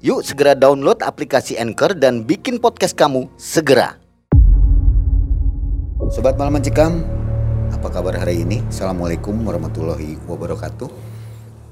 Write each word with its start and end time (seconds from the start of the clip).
Yuk 0.00 0.24
segera 0.24 0.56
download 0.56 1.04
aplikasi 1.04 1.60
Anchor 1.60 1.92
dan 1.92 2.24
bikin 2.24 2.56
podcast 2.56 2.96
kamu 2.96 3.28
segera. 3.36 4.00
Sobat 6.08 6.40
Malam 6.40 6.56
Mencekam, 6.56 7.04
apa 7.68 7.92
kabar 7.92 8.16
hari 8.16 8.40
ini? 8.40 8.64
Assalamualaikum 8.72 9.36
warahmatullahi 9.44 10.16
wabarakatuh. 10.24 10.88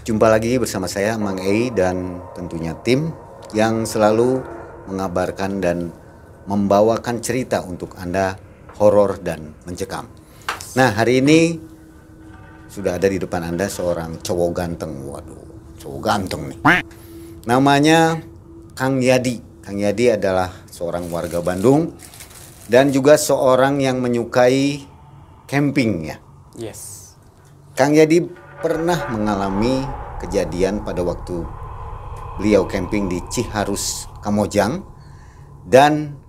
Jumpa 0.05 0.29
lagi 0.29 0.61
bersama 0.61 0.85
saya 0.93 1.17
Mang 1.17 1.41
Ei 1.41 1.73
dan 1.73 2.21
tentunya 2.37 2.77
tim 2.85 3.17
yang 3.57 3.89
selalu 3.89 4.45
mengabarkan 4.93 5.65
dan 5.65 5.89
membawakan 6.45 7.25
cerita 7.25 7.65
untuk 7.65 7.97
Anda 7.97 8.37
horor 8.77 9.25
dan 9.25 9.57
mencekam. 9.65 10.05
Nah, 10.77 10.93
hari 10.93 11.25
ini 11.25 11.57
sudah 12.69 13.01
ada 13.01 13.09
di 13.09 13.17
depan 13.17 13.41
Anda 13.41 13.73
seorang 13.73 14.21
cowok 14.21 14.51
ganteng. 14.53 15.01
Waduh, 15.09 15.81
cowok 15.81 16.01
ganteng 16.05 16.53
nih. 16.53 16.61
Namanya 17.49 18.21
Kang 18.77 19.01
Yadi. 19.01 19.41
Kang 19.65 19.81
Yadi 19.81 20.21
adalah 20.21 20.53
seorang 20.69 21.09
warga 21.09 21.41
Bandung 21.41 21.97
dan 22.69 22.93
juga 22.93 23.17
seorang 23.17 23.81
yang 23.81 24.05
menyukai 24.05 24.85
camping 25.49 26.13
ya. 26.13 26.21
Yes. 26.61 27.17
Kang 27.73 27.97
Yadi 27.97 28.29
pernah 28.61 29.09
mengalami 29.09 29.81
kejadian 30.21 30.85
pada 30.85 31.01
waktu 31.01 31.41
beliau 32.37 32.69
camping 32.69 33.09
di 33.09 33.17
Ciharus 33.33 34.05
Kamojang 34.21 34.85
dan 35.65 36.21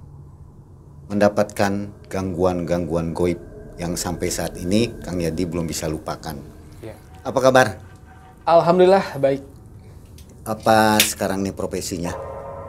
mendapatkan 1.12 2.00
gangguan-gangguan 2.08 3.12
goib 3.12 3.44
yang 3.76 4.00
sampai 4.00 4.32
saat 4.32 4.56
ini 4.56 4.96
Kang 5.04 5.20
Yadi 5.20 5.44
belum 5.44 5.68
bisa 5.68 5.92
lupakan. 5.92 6.40
Ya. 6.80 6.96
Apa 7.28 7.44
kabar? 7.44 7.76
Alhamdulillah 8.48 9.20
baik. 9.20 9.49
Apa 10.48 10.98
sekarang 11.04 11.44
nih 11.44 11.52
profesinya? 11.54 12.16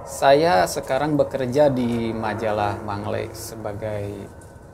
Saya 0.02 0.66
sekarang 0.66 1.14
bekerja 1.14 1.70
di 1.70 2.10
majalah 2.10 2.82
Mangle 2.82 3.30
sebagai 3.30 4.26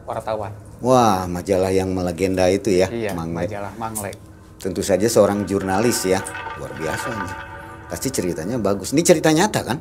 wartawan. 0.08 0.54
Wah, 0.80 1.28
majalah 1.28 1.72
yang 1.72 1.92
melegenda 1.92 2.48
itu 2.48 2.72
ya, 2.72 2.88
Iya, 2.88 3.12
Mang 3.12 3.36
Le. 3.36 3.44
majalah 3.44 3.72
Mangle. 3.76 4.12
Tentu 4.56 4.80
saja 4.80 5.04
seorang 5.04 5.44
jurnalis 5.44 6.08
ya, 6.08 6.24
luar 6.56 6.72
biasa 6.72 7.06
ini. 7.12 7.30
Pasti 7.86 8.08
ceritanya 8.08 8.56
bagus. 8.56 8.96
Ini 8.96 9.02
cerita 9.04 9.28
nyata 9.28 9.60
kan? 9.60 9.78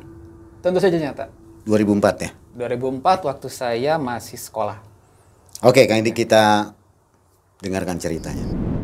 Tentu 0.60 0.80
saja 0.84 0.98
nyata. 1.00 1.26
2004 1.66 2.16
ya. 2.22 2.32
2004 2.60 3.24
waktu 3.26 3.48
saya 3.48 3.96
masih 3.96 4.38
sekolah. 4.38 4.78
Oke, 5.64 5.88
kali 5.88 6.04
ini 6.04 6.12
kita 6.12 6.76
dengarkan 7.64 7.98
ceritanya. 7.98 8.75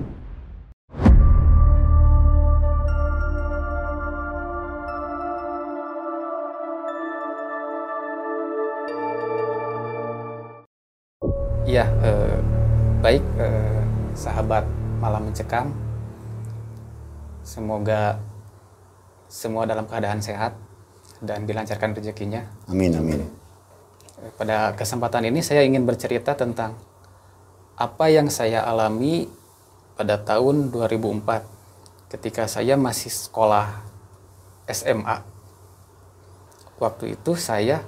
Malam 15.02 15.34
mencekam. 15.34 15.74
Semoga 17.42 18.22
semua 19.26 19.66
dalam 19.66 19.90
keadaan 19.90 20.22
sehat 20.22 20.54
dan 21.26 21.50
dilancarkan 21.50 21.98
rezekinya. 21.98 22.46
Amin, 22.70 22.94
amin. 22.94 23.26
Pada 24.38 24.78
kesempatan 24.78 25.26
ini 25.26 25.42
saya 25.42 25.66
ingin 25.66 25.82
bercerita 25.82 26.38
tentang 26.38 26.78
apa 27.74 28.06
yang 28.14 28.30
saya 28.30 28.62
alami 28.62 29.26
pada 29.98 30.22
tahun 30.22 30.70
2004 30.70 32.14
ketika 32.14 32.46
saya 32.46 32.78
masih 32.78 33.10
sekolah 33.10 33.82
SMA. 34.70 35.18
Waktu 36.78 37.18
itu 37.18 37.34
saya 37.34 37.82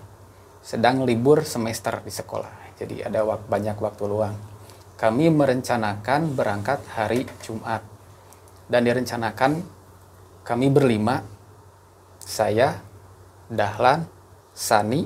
sedang 0.66 1.06
libur 1.06 1.46
semester 1.46 2.02
di 2.02 2.10
sekolah. 2.10 2.74
Jadi 2.80 3.06
ada 3.06 3.22
banyak 3.26 3.78
waktu 3.78 4.04
luang. 4.10 4.53
Kami 5.04 5.28
merencanakan 5.28 6.32
berangkat 6.32 6.80
hari 6.96 7.28
Jumat. 7.44 7.84
Dan 8.72 8.88
direncanakan 8.88 9.60
kami 10.48 10.72
berlima. 10.72 11.20
Saya, 12.24 12.80
Dahlan, 13.52 14.08
Sani, 14.56 15.04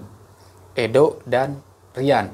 Edo 0.78 1.18
dan 1.26 1.58
Rian. 1.98 2.30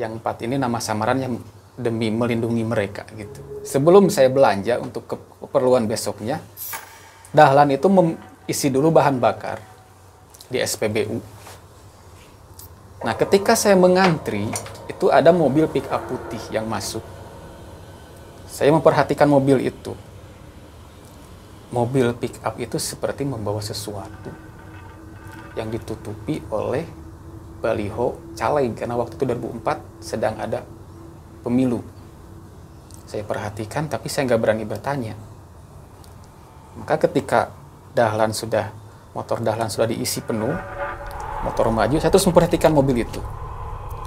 Yang 0.00 0.12
empat 0.16 0.40
ini 0.40 0.56
nama 0.56 0.80
samaran 0.80 1.20
yang 1.20 1.36
demi 1.76 2.08
melindungi 2.08 2.64
mereka 2.64 3.04
gitu. 3.12 3.60
Sebelum 3.60 4.08
saya 4.08 4.32
belanja 4.32 4.80
untuk 4.80 5.04
ke- 5.04 5.20
keperluan 5.44 5.84
besoknya, 5.84 6.40
Dahlan 7.28 7.76
itu 7.76 7.92
isi 8.48 8.72
dulu 8.72 8.88
bahan 8.88 9.20
bakar 9.20 9.60
di 10.48 10.64
SPBU. 10.64 11.43
Nah, 13.04 13.12
ketika 13.12 13.52
saya 13.52 13.76
mengantri, 13.76 14.48
itu 14.88 15.12
ada 15.12 15.28
mobil 15.28 15.68
pick 15.68 15.84
up 15.92 16.08
putih 16.08 16.40
yang 16.48 16.64
masuk. 16.64 17.04
Saya 18.48 18.72
memperhatikan 18.72 19.28
mobil 19.28 19.60
itu. 19.60 19.92
Mobil 21.68 22.16
pick 22.16 22.40
up 22.40 22.56
itu 22.56 22.80
seperti 22.80 23.28
membawa 23.28 23.60
sesuatu 23.60 24.32
yang 25.52 25.68
ditutupi 25.68 26.40
oleh 26.48 26.88
baliho 27.60 28.16
caleg 28.36 28.72
karena 28.72 28.96
waktu 28.96 29.20
itu 29.20 29.24
2004 29.28 30.00
sedang 30.00 30.40
ada 30.40 30.64
pemilu. 31.44 31.84
Saya 33.04 33.20
perhatikan 33.26 33.84
tapi 33.90 34.08
saya 34.08 34.32
nggak 34.32 34.40
berani 34.40 34.64
bertanya. 34.64 35.14
Maka 36.80 37.04
ketika 37.04 37.52
Dahlan 37.92 38.32
sudah 38.32 38.72
motor 39.12 39.44
Dahlan 39.44 39.70
sudah 39.70 39.86
diisi 39.86 40.24
penuh, 40.24 40.54
motor 41.44 41.68
maju, 41.68 42.00
saya 42.00 42.08
terus 42.08 42.24
memperhatikan 42.24 42.72
mobil 42.72 43.04
itu. 43.04 43.20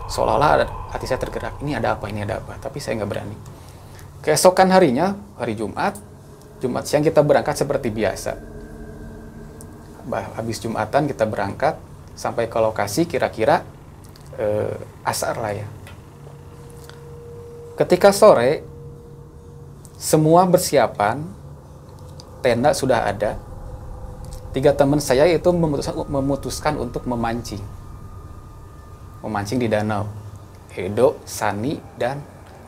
Seolah-olah 0.10 0.66
hati 0.92 1.06
saya 1.06 1.22
tergerak, 1.22 1.62
ini 1.62 1.78
ada 1.78 1.94
apa, 1.94 2.10
ini 2.10 2.26
ada 2.26 2.42
apa, 2.42 2.58
tapi 2.58 2.82
saya 2.82 2.98
nggak 2.98 3.10
berani. 3.12 3.38
Keesokan 4.26 4.74
harinya, 4.74 5.14
hari 5.38 5.54
Jumat, 5.54 5.96
Jumat 6.58 6.90
siang 6.90 7.06
kita 7.06 7.22
berangkat 7.22 7.54
seperti 7.54 7.94
biasa. 7.94 8.34
Habis 10.10 10.64
Jumatan 10.64 11.06
kita 11.06 11.28
berangkat 11.28 11.78
sampai 12.18 12.50
ke 12.50 12.58
lokasi 12.58 13.06
kira-kira 13.06 13.62
eh, 14.40 14.76
asar 15.06 15.38
lah 15.38 15.54
ya. 15.54 15.68
Ketika 17.78 18.10
sore, 18.10 18.66
semua 20.02 20.50
bersiapan, 20.50 21.22
tenda 22.42 22.74
sudah 22.74 23.06
ada. 23.06 23.38
Tiga 24.56 24.72
teman 24.74 25.04
saya 25.04 25.28
itu 25.28 25.50
memutuskan, 25.52 26.08
memutuskan 26.08 26.74
untuk 26.80 27.04
memancing. 27.04 27.62
Memancing 29.22 29.60
di 29.60 29.68
danau. 29.68 30.08
Edo, 30.78 31.18
Sani, 31.26 31.82
dan 31.98 32.22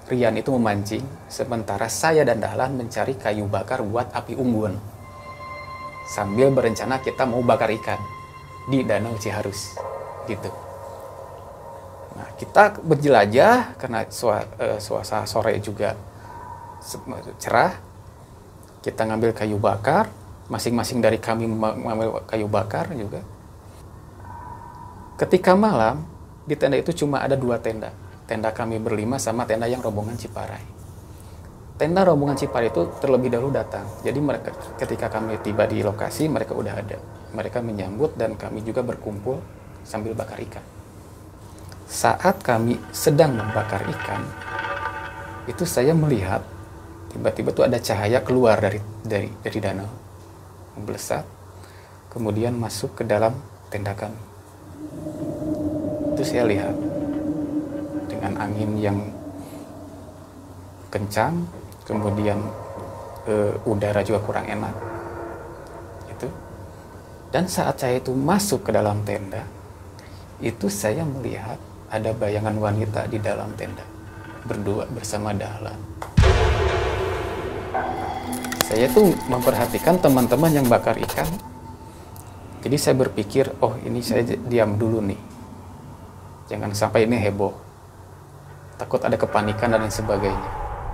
Rian 0.09 0.33
itu 0.33 0.49
memancing. 0.49 1.05
Sementara 1.29 1.85
saya 1.85 2.25
dan 2.25 2.41
Dahlan 2.41 2.73
mencari 2.73 3.13
kayu 3.13 3.45
bakar 3.45 3.85
buat 3.85 4.09
api 4.09 4.33
unggun. 4.33 4.73
Sambil 6.09 6.49
berencana 6.49 6.97
kita 6.97 7.29
mau 7.29 7.45
bakar 7.45 7.69
ikan 7.69 8.01
di 8.65 8.81
Danau 8.81 9.13
Ciharus. 9.21 9.77
Gitu. 10.25 10.49
Nah, 12.17 12.25
kita 12.41 12.81
berjelajah 12.81 13.77
karena 13.77 14.09
eh, 14.09 14.81
suasana 14.81 15.29
sore 15.29 15.61
juga 15.61 15.93
cerah. 17.37 17.77
Kita 18.81 19.05
ngambil 19.05 19.37
kayu 19.37 19.61
bakar, 19.61 20.09
masing-masing 20.49 20.99
dari 20.99 21.21
kami 21.21 21.45
mengambil 21.45 22.25
kayu 22.25 22.49
bakar 22.49 22.89
juga. 22.97 23.21
Ketika 25.15 25.53
malam, 25.53 26.03
di 26.49 26.57
tenda 26.57 26.75
itu 26.75 26.89
cuma 27.05 27.21
ada 27.21 27.37
dua 27.37 27.61
tenda. 27.61 27.93
Tenda 28.25 28.49
kami 28.49 28.81
berlima 28.81 29.21
sama 29.21 29.45
tenda 29.45 29.69
yang 29.69 29.81
rombongan 29.81 30.17
Ciparai. 30.17 30.65
Tenda 31.77 32.01
rombongan 32.01 32.35
Ciparai 32.35 32.73
itu 32.73 32.89
terlebih 32.97 33.29
dahulu 33.29 33.53
datang. 33.53 33.85
Jadi 34.01 34.19
mereka 34.19 34.49
ketika 34.81 35.07
kami 35.13 35.37
tiba 35.45 35.69
di 35.69 35.85
lokasi, 35.85 36.25
mereka 36.25 36.57
udah 36.57 36.73
ada. 36.73 36.97
Mereka 37.29 37.61
menyambut 37.61 38.17
dan 38.17 38.33
kami 38.33 38.65
juga 38.65 38.81
berkumpul 38.81 39.37
sambil 39.85 40.17
bakar 40.17 40.41
ikan. 40.49 40.65
Saat 41.89 42.45
kami 42.45 42.77
sedang 42.93 43.33
membakar 43.33 43.81
ikan, 43.81 44.21
itu 45.49 45.65
saya 45.65 45.97
melihat 45.97 46.45
tiba-tiba 47.09 47.49
tuh 47.49 47.65
ada 47.65 47.81
cahaya 47.81 48.21
keluar 48.21 48.61
dari 48.61 48.77
dari 49.01 49.29
dari 49.41 49.57
danau, 49.57 49.89
membelesat, 50.79 51.27
kemudian 52.07 52.55
masuk 52.55 52.95
ke 52.95 53.03
dalam 53.03 53.35
tenda 53.67 53.91
kami. 53.91 54.17
itu 56.15 56.35
saya 56.35 56.43
lihat 56.47 56.75
dengan 58.11 58.33
angin 58.39 58.71
yang 58.75 58.99
kencang, 60.91 61.47
kemudian 61.87 62.39
e, 63.23 63.55
udara 63.63 64.03
juga 64.03 64.19
kurang 64.19 64.43
enak. 64.47 64.75
Itu. 66.11 66.27
Dan 67.31 67.47
saat 67.47 67.79
saya 67.79 68.03
itu 68.03 68.11
masuk 68.11 68.67
ke 68.67 68.71
dalam 68.75 68.99
tenda, 69.07 69.47
itu 70.43 70.67
saya 70.67 71.07
melihat 71.07 71.55
ada 71.87 72.11
bayangan 72.11 72.57
wanita 72.59 73.07
di 73.07 73.21
dalam 73.23 73.55
tenda 73.55 73.85
berdua 74.43 74.87
bersama 74.91 75.31
Dahlan. 75.31 75.79
Saya 78.69 78.85
tuh 78.93 79.17
memperhatikan 79.25 79.97
teman-teman 79.97 80.53
yang 80.53 80.69
bakar 80.69 80.93
ikan. 81.09 81.25
Jadi 82.61 82.77
saya 82.77 82.93
berpikir, 83.01 83.49
oh 83.65 83.73
ini 83.81 83.97
saya 84.05 84.21
diam 84.45 84.77
dulu 84.77 85.01
nih. 85.01 85.17
Jangan 86.53 86.69
sampai 86.77 87.09
ini 87.09 87.17
heboh. 87.17 87.49
Takut 88.77 89.01
ada 89.01 89.17
kepanikan 89.17 89.73
dan 89.73 89.81
lain 89.81 89.89
sebagainya. 89.89 90.49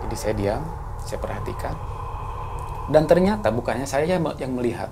Jadi 0.07 0.16
saya 0.16 0.33
diam, 0.39 0.63
saya 1.04 1.19
perhatikan. 1.19 1.75
Dan 2.88 3.12
ternyata 3.12 3.51
bukannya 3.51 3.83
saya 3.83 4.07
yang 4.24 4.51
melihat. 4.56 4.88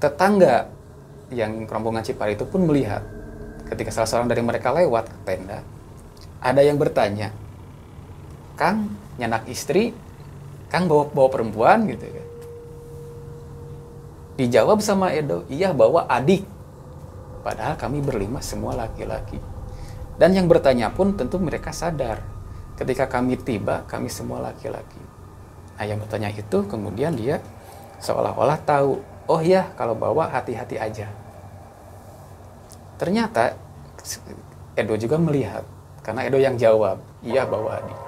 Tetangga 0.00 0.72
yang 1.28 1.68
rombongan 1.68 2.00
Cipari 2.00 2.32
itu 2.32 2.48
pun 2.48 2.64
melihat 2.64 3.04
ketika 3.68 3.92
salah 3.92 4.08
seorang 4.08 4.32
dari 4.32 4.40
mereka 4.40 4.72
lewat 4.72 5.04
ke 5.12 5.16
tenda, 5.28 5.60
ada 6.40 6.60
yang 6.64 6.80
bertanya, 6.80 7.28
Kang, 8.56 8.88
nyanak 9.20 9.44
istri, 9.52 9.92
Kang 10.66 10.90
bawa 10.90 11.06
bawa 11.10 11.28
perempuan 11.30 11.86
gitu 11.86 12.06
kan. 12.06 12.26
Dijawab 14.36 14.84
sama 14.84 15.16
Edo, 15.16 15.48
iya 15.48 15.72
bawa 15.72 16.04
adik. 16.12 16.44
Padahal 17.40 17.78
kami 17.78 18.04
berlima 18.04 18.44
semua 18.44 18.76
laki-laki. 18.76 19.40
Dan 20.20 20.36
yang 20.36 20.50
bertanya 20.50 20.92
pun 20.92 21.16
tentu 21.16 21.40
mereka 21.40 21.72
sadar. 21.72 22.20
Ketika 22.76 23.08
kami 23.08 23.40
tiba, 23.40 23.88
kami 23.88 24.12
semua 24.12 24.44
laki-laki. 24.44 25.00
Nah 25.76 25.84
yang 25.84 26.00
bertanya 26.00 26.28
itu 26.32 26.64
kemudian 26.68 27.16
dia 27.16 27.40
seolah-olah 28.00 28.60
tahu, 28.64 29.00
oh 29.28 29.40
ya 29.40 29.72
kalau 29.76 29.96
bawa 29.96 30.28
hati-hati 30.28 30.76
aja. 30.76 31.08
Ternyata 32.96 33.56
Edo 34.76 34.96
juga 35.00 35.16
melihat, 35.16 35.64
karena 36.04 36.28
Edo 36.28 36.36
yang 36.36 36.60
jawab, 36.60 37.00
iya 37.24 37.48
bawa 37.48 37.80
adik. 37.80 38.05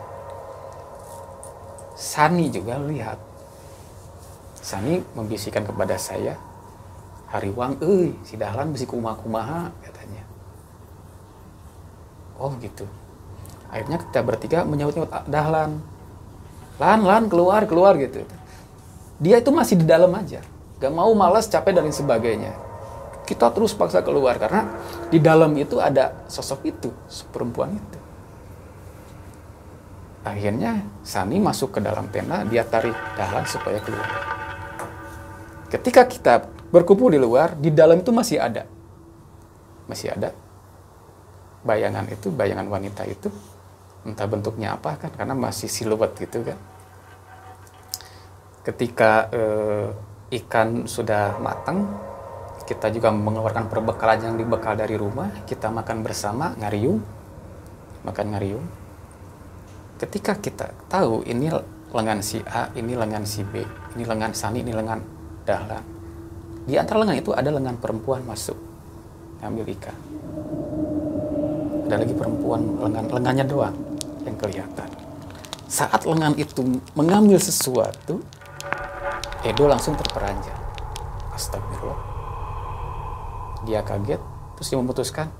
Sani 1.98 2.46
juga 2.54 2.78
melihat. 2.78 3.18
Sani 4.62 5.02
membisikkan 5.18 5.66
kepada 5.66 5.98
saya, 5.98 6.38
Hariwang, 7.34 7.82
eh, 7.82 8.14
si 8.22 8.38
Dahlan 8.38 8.70
mesti 8.70 8.86
kumaha-kumaha, 8.86 9.74
katanya. 9.82 10.22
Oh 12.38 12.54
gitu. 12.62 12.86
Akhirnya 13.74 13.98
kita 13.98 14.20
bertiga 14.22 14.62
menyahut-nyahut 14.62 15.10
ah, 15.10 15.26
Dahlan. 15.26 15.82
Lan, 16.78 17.00
lan, 17.02 17.26
keluar, 17.26 17.66
keluar 17.66 17.98
gitu. 17.98 18.22
Dia 19.18 19.42
itu 19.42 19.50
masih 19.50 19.82
di 19.82 19.86
dalam 19.90 20.14
aja. 20.14 20.38
Gak 20.78 20.94
mau 20.94 21.10
malas, 21.18 21.50
capek, 21.50 21.74
dan 21.74 21.90
sebagainya 21.90 22.68
kita 23.28 23.52
terus 23.52 23.76
paksa 23.76 24.00
keluar 24.00 24.40
karena 24.40 24.64
di 25.12 25.20
dalam 25.20 25.52
itu 25.60 25.76
ada 25.76 26.24
sosok 26.32 26.64
itu, 26.64 26.88
perempuan 27.28 27.76
itu. 27.76 27.98
Akhirnya 30.28 30.84
Sani 31.00 31.40
masuk 31.40 31.78
ke 31.78 31.80
dalam 31.80 32.08
tenda, 32.12 32.44
dia 32.44 32.64
tarik 32.64 32.94
dalam 33.16 33.44
supaya 33.48 33.80
keluar. 33.80 34.08
Ketika 35.72 36.04
kita 36.04 36.34
berkumpul 36.68 37.12
di 37.12 37.20
luar, 37.20 37.56
di 37.56 37.72
dalam 37.72 38.00
itu 38.00 38.12
masih 38.12 38.40
ada. 38.40 38.68
Masih 39.88 40.12
ada 40.12 40.32
bayangan 41.64 42.06
itu, 42.12 42.28
bayangan 42.28 42.68
wanita 42.68 43.08
itu. 43.08 43.32
Entah 44.04 44.28
bentuknya 44.28 44.76
apa 44.76 44.96
kan, 45.00 45.10
karena 45.12 45.34
masih 45.34 45.68
siluet 45.68 46.12
gitu 46.16 46.44
kan. 46.44 46.58
Ketika 48.64 49.32
eh, 49.32 49.88
ikan 50.44 50.84
sudah 50.84 51.40
matang, 51.40 51.88
kita 52.68 52.92
juga 52.92 53.08
mengeluarkan 53.08 53.72
perbekalan 53.72 54.20
yang 54.20 54.36
dibekal 54.36 54.76
dari 54.76 54.92
rumah 55.00 55.32
kita 55.48 55.72
makan 55.72 56.04
bersama 56.04 56.52
ngariung 56.60 57.00
makan 58.04 58.26
ngariung 58.36 58.66
ketika 59.98 60.38
kita 60.38 60.72
tahu 60.86 61.26
ini 61.26 61.50
lengan 61.90 62.22
si 62.22 62.38
A 62.46 62.70
ini 62.78 62.94
lengan 62.94 63.26
si 63.26 63.42
B 63.42 63.60
ini 63.98 64.04
lengan 64.06 64.32
Sani 64.32 64.62
ini 64.62 64.72
lengan 64.72 65.02
Dahlan 65.44 65.84
di 66.68 66.76
antara 66.76 67.02
lengan 67.02 67.18
itu 67.18 67.34
ada 67.34 67.50
lengan 67.50 67.76
perempuan 67.76 68.22
masuk 68.22 68.56
ngambil 69.42 69.66
ikan 69.78 69.96
ada 71.88 72.04
lagi 72.04 72.12
perempuan 72.12 72.60
lengan 72.84 73.08
lengannya 73.08 73.48
doang 73.48 73.76
yang 74.28 74.36
kelihatan. 74.36 74.88
Saat 75.72 76.04
lengan 76.04 76.36
itu 76.36 76.60
mengambil 76.92 77.40
sesuatu 77.40 78.20
Edo 79.40 79.64
langsung 79.70 79.96
terperanjat. 79.96 80.52
Astagfirullah. 81.32 82.00
Dia 83.64 83.80
kaget 83.80 84.20
terus 84.58 84.68
dia 84.68 84.76
memutuskan 84.76 85.32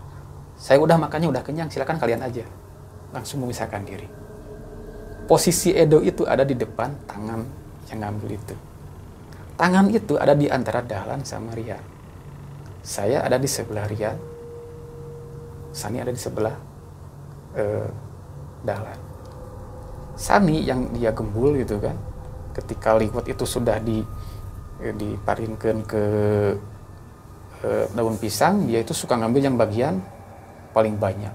saya 0.56 0.80
udah 0.80 0.96
makannya 0.96 1.28
udah 1.28 1.42
kenyang 1.44 1.68
silakan 1.68 2.00
kalian 2.00 2.24
aja. 2.24 2.48
Langsung 3.12 3.44
memisahkan 3.44 3.84
diri 3.84 4.08
posisi 5.28 5.76
Edo 5.76 6.00
itu 6.00 6.24
ada 6.24 6.42
di 6.42 6.56
depan 6.56 6.88
tangan 7.04 7.44
yang 7.92 7.98
ngambil 8.00 8.30
itu. 8.34 8.56
Tangan 9.60 9.92
itu 9.92 10.16
ada 10.16 10.32
di 10.32 10.48
antara 10.48 10.80
Dahlan 10.80 11.26
sama 11.26 11.52
Rian 11.52 11.82
saya 12.78 13.26
ada 13.26 13.36
di 13.36 13.50
sebelah 13.50 13.84
Rian 13.90 14.16
Sani 15.74 15.98
ada 15.98 16.14
di 16.14 16.16
sebelah 16.16 16.54
uh, 17.58 17.88
Dahlan 18.62 19.00
Sani 20.14 20.62
yang 20.62 20.94
dia 20.94 21.10
gembul 21.10 21.58
gitu 21.58 21.82
kan 21.82 21.98
ketika 22.54 22.94
liwat 22.94 23.26
itu 23.26 23.42
sudah 23.42 23.82
di 23.82 23.98
eh, 24.78 24.94
diparinkan 24.94 25.82
ke 25.82 26.04
Eh, 27.58 27.86
daun 27.90 28.14
pisang, 28.14 28.70
dia 28.70 28.78
itu 28.78 28.94
suka 28.94 29.18
ngambil 29.18 29.42
yang 29.42 29.56
bagian 29.58 29.94
paling 30.70 30.94
banyak. 30.94 31.34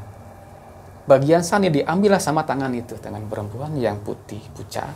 Bagian 1.03 1.43
sana 1.43 1.67
diambillah 1.67 2.19
sama 2.23 2.47
tangan 2.47 2.71
itu, 2.71 2.95
tangan 2.95 3.27
perempuan 3.27 3.75
yang 3.75 3.99
putih, 3.99 4.39
pucat, 4.55 4.95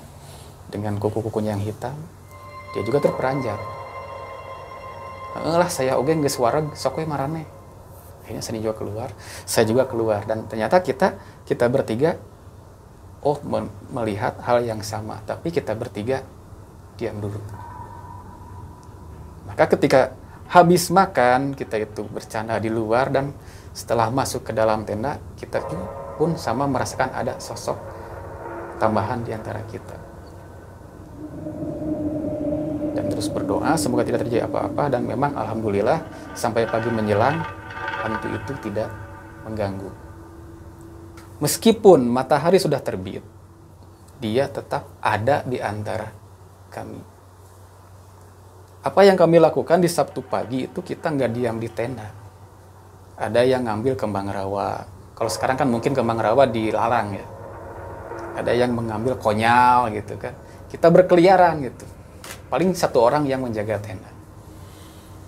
dengan 0.72 0.96
kuku-kukunya 0.96 1.56
yang 1.56 1.64
hitam. 1.64 1.96
Dia 2.72 2.84
juga 2.84 3.04
terperanjat. 3.04 3.60
lah 5.38 5.70
saya 5.70 6.00
oke 6.00 6.10
nggak 6.10 6.34
suara 6.34 6.64
sokwe 6.74 7.04
marane. 7.04 7.46
Akhirnya 8.24 8.44
saya 8.44 8.60
juga 8.60 8.76
keluar, 8.76 9.10
saya 9.48 9.64
juga 9.68 9.84
keluar 9.88 10.28
dan 10.28 10.44
ternyata 10.52 10.84
kita 10.84 11.16
kita 11.48 11.72
bertiga 11.72 12.20
oh 13.24 13.40
melihat 13.92 14.40
hal 14.44 14.64
yang 14.64 14.84
sama, 14.84 15.20
tapi 15.24 15.52
kita 15.52 15.76
bertiga 15.76 16.24
diam 17.00 17.20
dulu. 17.20 17.40
Maka 19.48 19.64
ketika 19.72 20.12
habis 20.48 20.92
makan 20.92 21.56
kita 21.56 21.80
itu 21.80 22.04
bercanda 22.08 22.60
di 22.60 22.72
luar 22.72 23.12
dan 23.12 23.32
setelah 23.78 24.10
masuk 24.10 24.42
ke 24.42 24.58
dalam 24.58 24.82
tenda 24.90 25.22
kita 25.38 25.62
pun 26.18 26.34
sama 26.34 26.66
merasakan 26.66 27.14
ada 27.14 27.38
sosok 27.38 27.78
tambahan 28.82 29.22
di 29.22 29.38
antara 29.38 29.62
kita. 29.70 29.94
Dan 32.98 33.06
terus 33.14 33.30
berdoa 33.30 33.78
semoga 33.78 34.02
tidak 34.02 34.26
terjadi 34.26 34.50
apa-apa 34.50 34.98
dan 34.98 35.06
memang 35.06 35.38
alhamdulillah 35.38 36.02
sampai 36.34 36.66
pagi 36.66 36.90
menjelang 36.90 37.38
hantu 38.02 38.34
itu 38.34 38.54
tidak 38.66 38.90
mengganggu. 39.46 39.94
Meskipun 41.38 42.02
matahari 42.10 42.58
sudah 42.58 42.82
terbit 42.82 43.22
dia 44.18 44.50
tetap 44.50 44.90
ada 44.98 45.46
di 45.46 45.62
antara 45.62 46.10
kami. 46.74 46.98
Apa 48.82 49.06
yang 49.06 49.14
kami 49.14 49.38
lakukan 49.38 49.78
di 49.78 49.86
Sabtu 49.86 50.26
pagi 50.26 50.66
itu 50.66 50.82
kita 50.82 51.14
nggak 51.14 51.30
diam 51.30 51.62
di 51.62 51.70
tenda. 51.70 52.17
Ada 53.18 53.42
yang 53.42 53.66
ngambil 53.66 53.98
kembang 53.98 54.30
rawa. 54.30 54.86
Kalau 55.18 55.32
sekarang 55.34 55.58
kan 55.58 55.66
mungkin 55.66 55.98
kembang 55.98 56.22
rawa 56.22 56.46
dilarang 56.46 57.18
ya. 57.18 57.26
Ada 58.38 58.54
yang 58.54 58.78
mengambil 58.78 59.18
konyal 59.18 59.90
gitu 59.90 60.14
kan. 60.22 60.38
Kita 60.70 60.94
berkeliaran 60.94 61.66
gitu. 61.66 61.86
Paling 62.54 62.78
satu 62.78 63.02
orang 63.02 63.26
yang 63.26 63.42
menjaga 63.42 63.82
tenda. 63.82 64.14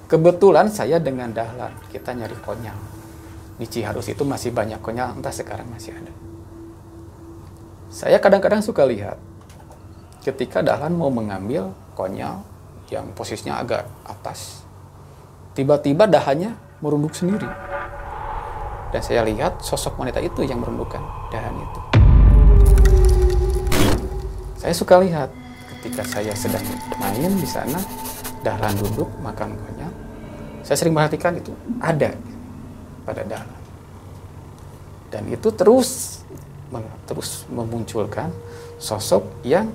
Kebetulan 0.06 0.70
saya 0.70 1.02
dengan 1.02 1.34
Dahlan, 1.34 1.74
kita 1.90 2.14
nyari 2.14 2.38
konyal. 2.46 2.78
Di 3.58 3.66
Ciharus 3.66 4.10
itu 4.10 4.22
masih 4.26 4.54
banyak 4.54 4.82
konyal, 4.82 5.18
entah 5.18 5.34
sekarang 5.34 5.70
masih 5.70 5.94
ada. 5.94 6.14
Saya 7.90 8.18
kadang-kadang 8.22 8.62
suka 8.62 8.86
lihat 8.86 9.18
ketika 10.22 10.62
Dahlan 10.62 10.94
mau 10.94 11.10
mengambil 11.10 11.74
konyal, 11.94 12.46
yang 12.90 13.10
posisinya 13.14 13.62
agak 13.62 13.86
atas. 14.06 14.66
Tiba-tiba 15.54 16.10
dahannya 16.10 16.58
merunduk 16.82 17.14
sendiri. 17.14 17.69
Dan 18.90 19.02
saya 19.06 19.22
lihat 19.22 19.62
sosok 19.62 20.02
wanita 20.02 20.18
itu 20.18 20.42
yang 20.42 20.62
merundukkan 20.62 21.02
dahan 21.30 21.54
itu. 21.54 21.80
Saya 24.60 24.74
suka 24.74 25.00
lihat 25.00 25.30
ketika 25.78 26.04
saya 26.04 26.34
sedang 26.36 26.66
main 27.00 27.32
di 27.38 27.48
sana, 27.48 27.80
dahlan 28.42 28.76
duduk 28.82 29.08
makan 29.22 29.56
konyol. 29.56 29.94
Saya 30.66 30.76
sering 30.76 30.94
perhatikan 30.98 31.38
itu 31.38 31.54
ada. 31.80 32.12
pada 33.08 33.26
Dahlan. 33.26 33.62
Dan 35.10 35.26
itu 35.34 35.50
terus 35.50 36.22
terus 37.10 37.50
memunculkan 37.50 38.30
sosok 38.78 39.26
yang 39.42 39.74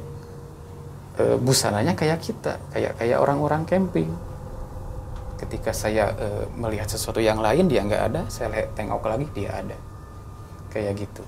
e, 1.19 1.35
busananya 1.43 1.99
kayak 1.99 2.23
kita, 2.23 2.63
kayak 2.71 2.95
kayak 2.95 3.19
orang-orang 3.19 3.67
camping. 3.67 4.15
Ketika 5.45 5.77
saya 5.77 6.09
e, 6.17 6.29
melihat 6.57 6.89
sesuatu 6.89 7.21
yang 7.21 7.37
lain 7.37 7.69
dia 7.69 7.85
nggak 7.85 8.03
ada, 8.09 8.23
saya 8.33 8.49
lihat, 8.49 8.73
tengok 8.73 9.05
lagi 9.05 9.29
dia 9.37 9.53
ada, 9.53 9.77
kayak 10.73 11.05
gitu. 11.05 11.21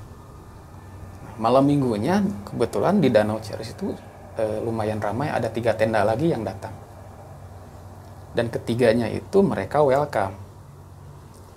Malam 1.37 1.68
minggunya 1.68 2.25
kebetulan 2.49 2.96
di 2.96 3.12
Danau 3.12 3.37
Ceres 3.44 3.76
itu 3.76 3.92
e, 4.40 4.44
lumayan 4.64 5.04
ramai, 5.04 5.28
ada 5.28 5.52
tiga 5.52 5.76
tenda 5.76 6.00
lagi 6.00 6.32
yang 6.32 6.49
datang. 6.49 6.73
Dan 8.32 8.49
ketiganya 8.49 9.04
itu 9.12 9.44
mereka 9.44 9.85
welcome, 9.85 10.32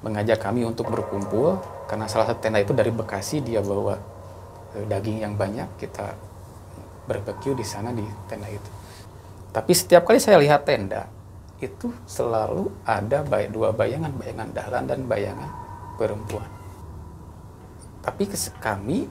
mengajak 0.03 0.43
kami 0.43 0.67
untuk 0.67 0.91
berkumpul 0.91 1.63
karena 1.87 2.11
salah 2.11 2.27
satu 2.27 2.43
tenda 2.43 2.59
itu 2.59 2.75
dari 2.75 2.91
Bekasi 2.91 3.39
dia 3.39 3.63
bawa 3.63 3.95
e, 4.75 4.83
daging 4.83 5.23
yang 5.23 5.39
banyak 5.39 5.79
kita 5.79 6.11
barbecue 7.07 7.55
di 7.55 7.63
sana 7.63 7.95
di 7.95 8.03
tenda 8.27 8.51
itu. 8.51 8.71
Tapi 9.55 9.71
setiap 9.71 10.03
kali 10.03 10.19
saya 10.19 10.43
lihat 10.43 10.67
tenda 10.67 11.07
itu 11.59 11.91
selalu 12.07 12.71
ada 12.87 13.19
baik 13.27 13.51
dua 13.51 13.75
bayangan, 13.75 14.15
bayangan 14.15 14.49
dahlan 14.55 14.85
dan 14.87 14.99
bayangan 15.03 15.51
perempuan. 15.99 16.47
Tapi 17.99 18.23
kami 18.63 19.03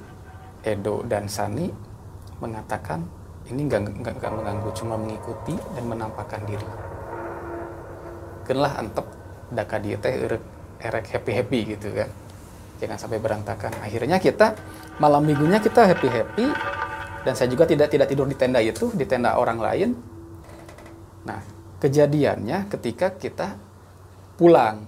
Edo 0.64 1.05
dan 1.05 1.28
Sani 1.28 1.69
mengatakan 2.40 3.05
ini 3.52 3.69
nggak 3.69 4.17
mengganggu, 4.17 4.71
cuma 4.73 4.97
mengikuti 4.97 5.57
dan 5.76 5.85
menampakkan 5.85 6.40
diri. 6.49 6.69
Kenlah 8.49 8.81
antep 8.81 9.05
daka 9.52 9.76
dia 9.76 9.97
teh 10.00 10.12
erek, 10.12 10.45
erek 10.81 11.05
happy 11.12 11.33
happy 11.37 11.61
gitu 11.76 11.93
kan, 11.93 12.09
jangan 12.81 12.97
sampai 12.97 13.21
berantakan. 13.21 13.73
Akhirnya 13.85 14.17
kita 14.17 14.57
malam 14.97 15.25
minggunya 15.25 15.61
kita 15.61 15.85
happy 15.85 16.09
happy 16.09 16.47
dan 17.28 17.33
saya 17.37 17.52
juga 17.52 17.69
tidak 17.69 17.93
tidak 17.93 18.09
tidur 18.09 18.25
di 18.25 18.37
tenda 18.37 18.61
itu 18.61 18.88
di 18.97 19.05
tenda 19.05 19.37
orang 19.37 19.61
lain. 19.61 19.90
Nah 21.28 21.58
kejadiannya 21.78 22.66
ketika 22.70 23.14
kita 23.14 23.54
pulang 24.38 24.87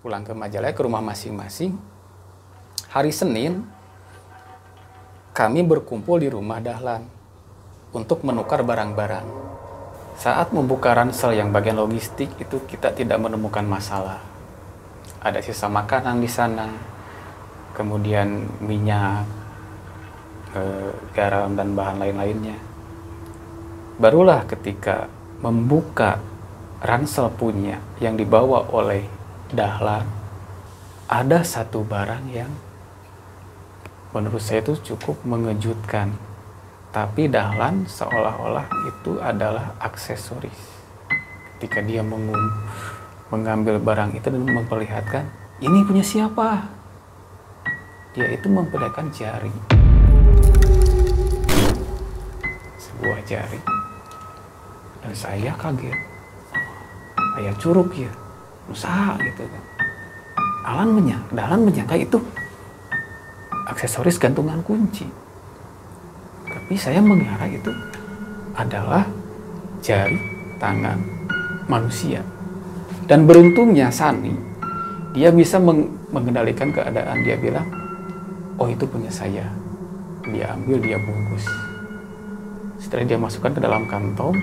pulang 0.00 0.24
ke 0.24 0.32
Majalaya 0.32 0.72
ke 0.72 0.82
rumah 0.82 1.04
masing-masing 1.04 1.76
hari 2.90 3.12
Senin 3.14 3.66
kami 5.30 5.62
berkumpul 5.62 6.18
di 6.20 6.28
rumah 6.28 6.58
Dahlan 6.58 7.06
untuk 7.90 8.22
menukar 8.26 8.62
barang-barang. 8.62 9.26
Saat 10.20 10.52
membuka 10.52 10.92
ransel 10.92 11.32
yang 11.32 11.48
bagian 11.48 11.80
logistik 11.80 12.28
itu 12.36 12.60
kita 12.68 12.92
tidak 12.92 13.16
menemukan 13.16 13.64
masalah. 13.64 14.20
Ada 15.24 15.40
sisa 15.40 15.70
makanan 15.70 16.20
di 16.20 16.28
sana, 16.28 16.68
kemudian 17.72 18.44
minyak, 18.60 19.24
e, 20.52 20.60
garam 21.16 21.56
dan 21.56 21.72
bahan 21.72 22.04
lain-lainnya. 22.04 22.58
Barulah 23.96 24.44
ketika 24.44 25.08
membuka 25.40 26.20
ransel 26.84 27.32
punya 27.32 27.80
yang 28.00 28.16
dibawa 28.16 28.68
oleh 28.72 29.08
Dahlan, 29.50 30.06
ada 31.10 31.42
satu 31.42 31.82
barang 31.82 32.24
yang 32.30 32.52
menurut 34.14 34.38
saya 34.38 34.62
itu 34.62 34.94
cukup 34.94 35.20
mengejutkan 35.26 36.14
tapi 36.90 37.30
Dahlan 37.30 37.86
seolah-olah 37.86 38.66
itu 38.90 39.22
adalah 39.22 39.78
aksesoris. 39.78 40.58
Ketika 41.56 41.78
dia 41.86 42.02
mengambil 43.30 43.78
barang 43.78 44.18
itu 44.18 44.26
dan 44.26 44.42
memperlihatkan, 44.42 45.24
ini 45.62 45.86
punya 45.86 46.02
siapa? 46.02 46.66
Dia 48.18 48.26
itu 48.34 48.50
memperlihatkan 48.50 49.06
jari. 49.14 49.54
Sebuah 52.74 53.22
jari. 53.22 53.79
Dan 55.10 55.16
saya 55.18 55.50
kaget. 55.58 55.98
Ayah 57.42 57.54
curug 57.58 57.90
ya. 57.98 58.10
Usaha 58.70 59.18
gitu 59.18 59.42
kan. 59.42 59.64
Alan 60.62 60.94
menyangka, 60.94 61.34
Dahlan 61.34 61.66
menyangka 61.66 61.98
itu 61.98 62.22
aksesoris 63.66 64.22
gantungan 64.22 64.62
kunci 64.62 65.08
tapi 66.70 66.78
saya 66.78 67.02
mengira 67.02 67.50
itu 67.50 67.74
adalah 68.54 69.02
jari 69.82 70.14
tangan 70.62 71.02
manusia. 71.66 72.22
Dan 73.10 73.26
beruntungnya 73.26 73.90
Sani, 73.90 74.30
dia 75.10 75.34
bisa 75.34 75.58
meng 75.58 75.90
mengendalikan 76.14 76.70
keadaan. 76.70 77.26
Dia 77.26 77.34
bilang, 77.42 77.66
oh 78.54 78.70
itu 78.70 78.86
punya 78.86 79.10
saya. 79.10 79.50
Dia 80.30 80.54
ambil, 80.54 80.78
dia 80.78 80.94
bungkus. 81.02 81.42
Setelah 82.78 83.02
dia 83.02 83.18
masukkan 83.18 83.50
ke 83.50 83.58
dalam 83.58 83.90
kantong, 83.90 84.38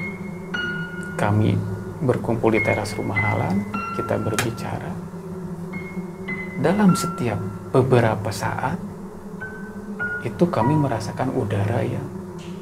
kami 1.17 1.57
berkumpul 2.05 2.53
di 2.53 2.61
teras 2.61 2.93
rumah 2.93 3.17
Alan, 3.17 3.65
kita 3.97 4.21
berbicara. 4.21 4.93
Dalam 6.61 6.93
setiap 6.93 7.41
beberapa 7.73 8.29
saat, 8.29 8.77
itu 10.21 10.45
kami 10.45 10.77
merasakan 10.77 11.33
udara 11.33 11.81
yang 11.81 12.05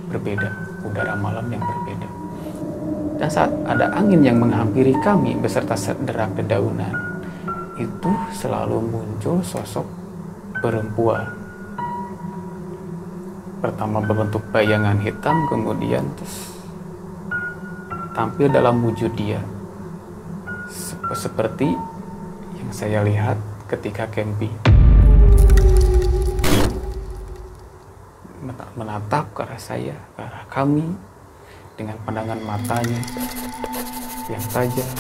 berbeda, 0.08 0.80
udara 0.88 1.20
malam 1.20 1.52
yang 1.52 1.60
berbeda. 1.60 2.10
Dan 3.20 3.30
saat 3.32 3.52
ada 3.68 3.92
angin 3.96 4.24
yang 4.24 4.40
menghampiri 4.40 4.96
kami 5.04 5.36
beserta 5.36 5.76
derak 6.08 6.36
dedaunan, 6.40 6.96
itu 7.76 8.12
selalu 8.40 8.80
muncul 8.88 9.44
sosok 9.44 9.88
perempuan. 10.64 11.28
Pertama 13.60 14.00
berbentuk 14.00 14.44
bayangan 14.56 15.00
hitam, 15.04 15.36
kemudian 15.52 16.08
terus 16.16 16.55
tampil 18.16 18.48
dalam 18.48 18.80
wujud 18.80 19.12
dia. 19.20 19.44
Seperti 21.14 21.68
yang 22.58 22.72
saya 22.72 23.04
lihat 23.04 23.36
ketika 23.68 24.08
camping. 24.08 24.56
menatap 28.76 29.32
ke 29.32 29.40
arah 29.40 29.60
saya, 29.60 29.96
ke 30.16 30.20
arah 30.20 30.44
kami, 30.52 30.84
dengan 31.80 31.96
pandangan 32.04 32.40
matanya 32.44 33.00
yang 34.28 34.44
tajam, 34.52 34.92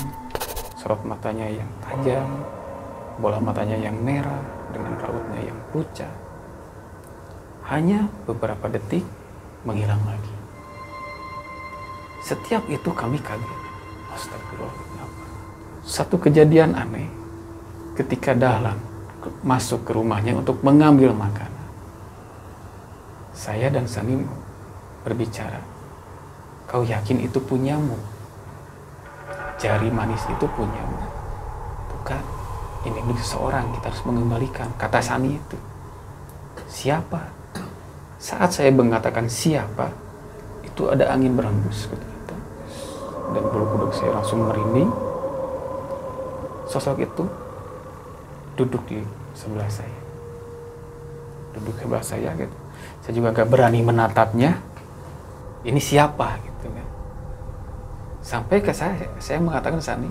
sorot 0.79 1.03
matanya 1.03 1.47
yang 1.51 1.69
tajam, 1.83 2.27
bola 3.19 3.39
matanya 3.43 3.75
yang 3.75 3.99
merah, 3.99 4.39
dengan 4.71 4.95
rautnya 4.95 5.51
yang 5.51 5.59
pucat. 5.75 6.11
Hanya 7.67 8.07
beberapa 8.23 8.71
detik 8.71 9.03
menghilang 9.67 9.99
lagi. 10.07 10.34
Setiap 12.25 12.65
itu 12.73 12.89
kami 12.89 13.21
kaget. 13.21 13.59
Astagfirullah. 14.17 14.73
Satu 15.85 16.17
kejadian 16.17 16.73
aneh 16.73 17.05
ketika 17.93 18.33
Dahlan 18.33 18.81
masuk 19.45 19.85
ke 19.85 19.93
rumahnya 19.93 20.33
untuk 20.33 20.57
mengambil 20.65 21.13
makan 21.13 21.53
saya 23.35 23.69
dan 23.69 23.85
Sani 23.85 24.17
berbicara. 25.05 25.61
Kau 26.65 26.81
yakin 26.81 27.21
itu 27.21 27.37
punyamu? 27.37 27.93
Jari 29.61 29.93
manis 29.93 30.25
itu 30.25 30.49
punyamu. 30.49 31.05
Bukan. 31.93 32.23
Ini 32.85 33.01
milik 33.05 33.21
seseorang, 33.21 33.69
kita 33.77 33.93
harus 33.93 34.03
mengembalikan. 34.05 34.69
Kata 34.81 34.97
Sani 34.97 35.37
itu. 35.37 35.57
Siapa? 36.65 37.21
Saat 38.17 38.57
saya 38.57 38.73
mengatakan 38.73 39.29
siapa, 39.29 39.93
itu 40.65 40.89
ada 40.89 41.13
angin 41.13 41.37
berhembus 41.37 41.85
ketika 41.85 42.14
Dan 43.33 43.43
bulu 43.49 43.65
kuduk 43.77 43.91
saya 43.95 44.13
langsung 44.13 44.45
merinding. 44.45 44.89
Sosok 46.69 47.01
itu 47.01 47.23
duduk 48.59 48.83
di 48.89 49.01
sebelah 49.37 49.69
saya. 49.69 49.99
Duduk 51.57 51.75
sebelah 51.79 52.03
saya 52.03 52.29
gitu. 52.37 52.55
Saya 53.05 53.13
juga 53.15 53.33
gak 53.33 53.49
berani 53.49 53.79
menatapnya. 53.85 54.59
Ini 55.65 55.81
siapa 55.81 56.37
gitu 56.45 56.69
kan. 56.69 56.87
Sampai 58.21 58.61
ke 58.61 58.73
saya 58.73 59.09
saya 59.21 59.41
mengatakan 59.41 59.81
Sani 59.81 60.09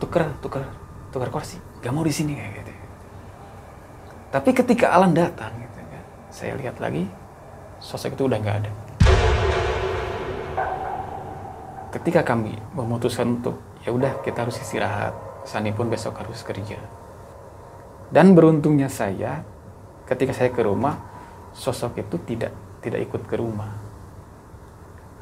tuker 0.00 0.28
tuker 0.40 0.64
tuker 1.12 1.28
kursi. 1.28 1.60
Gak 1.84 1.92
mau 1.92 2.04
di 2.04 2.12
sini 2.12 2.36
kayak 2.36 2.52
gitu. 2.60 2.72
Tapi 4.32 4.50
ketika 4.50 4.90
Alan 4.90 5.12
datang 5.12 5.52
gitu 5.60 5.78
kan 5.78 6.04
saya 6.32 6.58
lihat 6.58 6.80
lagi 6.82 7.06
sosok 7.78 8.16
itu 8.18 8.26
udah 8.26 8.38
nggak 8.40 8.56
ada 8.64 8.70
ketika 11.94 12.26
kami 12.26 12.58
memutuskan 12.74 13.38
untuk 13.38 13.62
ya 13.86 13.94
udah 13.94 14.20
kita 14.26 14.42
harus 14.42 14.58
istirahat 14.58 15.14
Sani 15.46 15.70
pun 15.70 15.86
besok 15.86 16.18
harus 16.18 16.42
kerja 16.42 16.80
dan 18.10 18.34
beruntungnya 18.34 18.90
saya 18.90 19.46
ketika 20.04 20.34
saya 20.34 20.50
ke 20.50 20.60
rumah 20.60 21.14
sosok 21.54 22.02
itu 22.02 22.18
tidak 22.26 22.52
tidak 22.84 23.00
ikut 23.08 23.22
ke 23.24 23.40
rumah. 23.40 23.72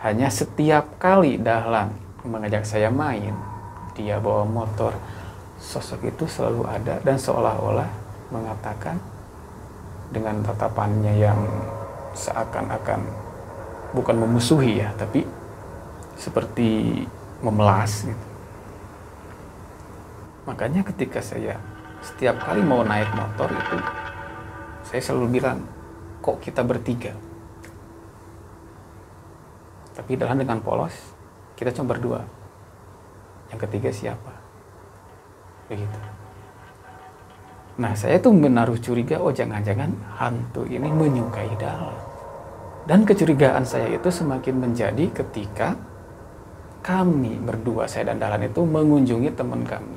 Hanya 0.03 0.27
setiap 0.33 0.99
kali 0.99 1.39
Dahlan 1.39 1.95
mengajak 2.27 2.67
saya 2.67 2.91
main, 2.91 3.31
dia 3.95 4.19
bawa 4.19 4.43
motor, 4.43 4.99
sosok 5.63 6.11
itu 6.11 6.27
selalu 6.27 6.67
ada 6.67 6.99
dan 7.07 7.15
seolah-olah 7.15 7.87
mengatakan 8.35 8.99
dengan 10.11 10.43
tatapannya 10.43 11.15
yang 11.23 11.39
seakan-akan 12.19 13.01
bukan 13.95 14.17
memusuhi 14.19 14.83
ya, 14.83 14.91
tapi 14.99 15.23
seperti 16.23 17.03
memelas 17.43 18.07
gitu. 18.07 18.27
Makanya 20.47 20.87
ketika 20.87 21.19
saya 21.19 21.59
setiap 21.99 22.39
kali 22.47 22.63
mau 22.63 22.87
naik 22.87 23.11
motor 23.15 23.51
itu 23.51 23.79
saya 24.87 25.03
selalu 25.03 25.43
bilang 25.43 25.67
kok 26.23 26.39
kita 26.39 26.63
bertiga. 26.63 27.11
Tapi 29.99 30.15
dalam 30.15 30.39
dengan 30.39 30.63
polos 30.63 30.95
kita 31.59 31.75
cuma 31.75 31.95
berdua. 31.95 32.23
Yang 33.51 33.61
ketiga 33.69 33.91
siapa? 33.91 34.33
Begitu. 35.69 35.99
Nah, 37.73 37.97
saya 37.97 38.21
tuh 38.21 38.37
menaruh 38.37 38.77
curiga, 38.77 39.17
oh 39.17 39.33
jangan-jangan 39.33 39.97
hantu 40.21 40.69
ini 40.69 40.93
menyukai 40.93 41.57
dalam. 41.57 41.97
Dan 42.85 43.09
kecurigaan 43.09 43.65
saya 43.65 43.97
itu 43.97 44.13
semakin 44.13 44.61
menjadi 44.61 45.09
ketika 45.09 45.73
kami 46.83 47.39
berdua, 47.39 47.87
saya 47.87 48.11
dan 48.11 48.19
Dahlan 48.19 48.43
itu 48.43 48.61
mengunjungi 48.67 49.31
teman 49.39 49.63
kami. 49.63 49.97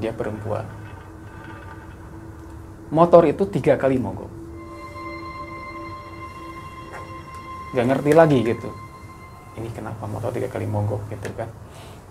Dia 0.00 0.16
perempuan. 0.16 0.64
Motor 2.88 3.28
itu 3.28 3.44
tiga 3.48 3.76
kali 3.76 4.00
mogok. 4.00 4.32
Gak 7.76 7.88
ngerti 7.88 8.12
lagi 8.16 8.38
gitu. 8.40 8.68
Ini 9.60 9.68
kenapa 9.76 10.08
motor 10.08 10.32
tiga 10.32 10.48
kali 10.48 10.64
mogok 10.64 11.04
gitu 11.12 11.28
kan. 11.36 11.48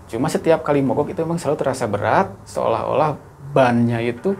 Cuma 0.06 0.30
setiap 0.30 0.62
kali 0.62 0.78
mogok 0.78 1.10
itu 1.10 1.26
memang 1.26 1.42
selalu 1.42 1.58
terasa 1.58 1.90
berat, 1.90 2.30
seolah-olah 2.46 3.18
bannya 3.50 3.98
itu 3.98 4.34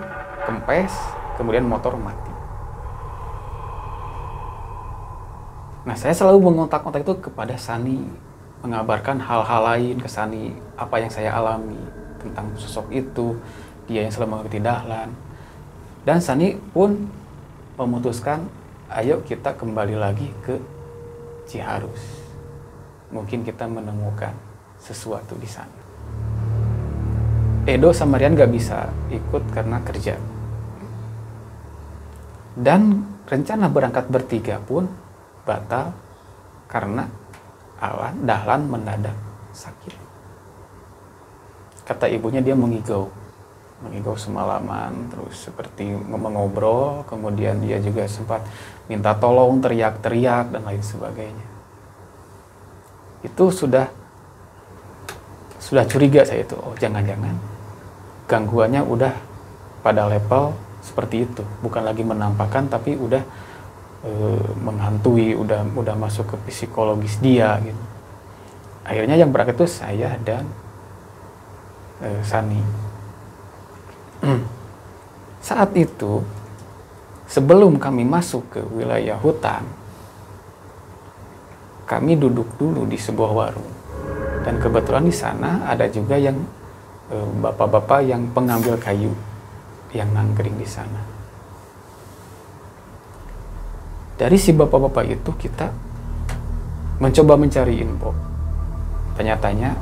kempes, 0.47 0.95
kemudian 1.35 1.67
motor 1.67 1.99
mati. 1.99 2.31
Nah, 5.83 5.99
saya 5.99 6.15
selalu 6.15 6.47
mengontak-kontak 6.47 7.03
itu 7.03 7.19
kepada 7.19 7.59
Sani, 7.59 8.07
mengabarkan 8.63 9.19
hal-hal 9.19 9.63
lain 9.75 9.99
ke 9.99 10.07
Sani, 10.07 10.55
apa 10.79 11.03
yang 11.03 11.11
saya 11.11 11.35
alami 11.35 11.79
tentang 12.23 12.47
sosok 12.55 12.95
itu, 12.95 13.35
dia 13.91 14.07
yang 14.07 14.15
selalu 14.15 14.39
mengerti 14.39 14.59
Dahlan. 14.63 15.11
Dan 16.07 16.23
Sani 16.23 16.55
pun 16.55 17.11
memutuskan, 17.75 18.47
ayo 18.95 19.19
kita 19.27 19.59
kembali 19.59 19.99
lagi 19.99 20.31
ke 20.47 20.63
Ciharus. 21.51 22.23
Mungkin 23.11 23.43
kita 23.43 23.67
menemukan 23.67 24.33
sesuatu 24.79 25.35
di 25.37 25.51
sana. 25.51 25.83
Edo 27.67 27.95
sama 27.95 28.19
Rian 28.19 28.35
gak 28.35 28.51
bisa 28.51 28.91
ikut 29.11 29.43
karena 29.55 29.79
kerja. 29.83 30.19
Dan 32.59 33.07
rencana 33.27 33.67
berangkat 33.71 34.07
bertiga 34.11 34.59
pun 34.59 34.87
batal 35.47 35.95
karena 36.67 37.07
Alan 37.83 38.23
Dahlan 38.23 38.71
mendadak 38.71 39.19
sakit. 39.51 39.99
Kata 41.83 42.07
ibunya 42.07 42.39
dia 42.39 42.55
mengigau, 42.55 43.11
mengigau 43.83 44.15
semalaman, 44.15 45.11
terus 45.11 45.51
seperti 45.51 45.91
mengobrol, 45.91 47.03
kemudian 47.11 47.59
dia 47.59 47.83
juga 47.83 48.07
sempat 48.07 48.47
minta 48.87 49.11
tolong, 49.19 49.59
teriak-teriak 49.59 50.55
dan 50.55 50.63
lain 50.63 50.79
sebagainya. 50.79 51.47
Itu 53.27 53.51
sudah 53.51 53.91
sudah 55.59 55.83
curiga 55.91 56.23
saya 56.23 56.47
itu, 56.47 56.55
oh 56.55 56.75
jangan-jangan 56.79 57.35
gangguannya 58.31 58.83
udah 58.87 59.15
pada 59.83 60.07
level 60.07 60.55
seperti 60.87 61.27
itu, 61.27 61.43
bukan 61.63 61.83
lagi 61.83 62.07
menampakkan 62.07 62.71
tapi 62.71 62.95
udah 62.95 63.23
e, 64.03 64.11
menghantui, 64.61 65.35
udah 65.39 65.67
udah 65.73 65.95
masuk 65.97 66.35
ke 66.35 66.37
psikologis 66.51 67.19
dia 67.23 67.59
gitu. 67.63 67.83
Akhirnya 68.83 69.15
yang 69.15 69.31
berangkat 69.31 69.63
itu 69.63 69.67
saya 69.71 70.19
dan 70.23 70.47
e, 72.03 72.09
Sani. 72.27 72.63
Saat 75.49 75.75
itu 75.75 76.23
sebelum 77.27 77.81
kami 77.81 78.07
masuk 78.07 78.47
ke 78.53 78.61
wilayah 78.75 79.19
hutan, 79.19 79.67
kami 81.87 82.17
duduk 82.17 82.47
dulu 82.57 82.89
di 82.89 82.97
sebuah 82.97 83.33
warung 83.35 83.83
dan 84.43 84.59
kebetulan 84.59 85.07
di 85.07 85.15
sana 85.15 85.63
ada 85.69 85.87
juga 85.87 86.19
yang 86.19 86.35
eh, 87.13 87.29
bapak-bapak 87.43 88.01
yang 88.07 88.27
pengambil 88.35 88.75
kayu 88.79 89.13
yang 89.95 90.09
nangkring 90.11 90.57
di 90.57 90.67
sana. 90.67 91.12
Dari 94.23 94.39
si 94.39 94.55
bapak-bapak 94.55 95.03
itu 95.11 95.35
kita 95.35 95.67
mencoba 97.03 97.35
mencari 97.35 97.83
info. 97.83 98.15
Tanya-tanya, 99.19 99.75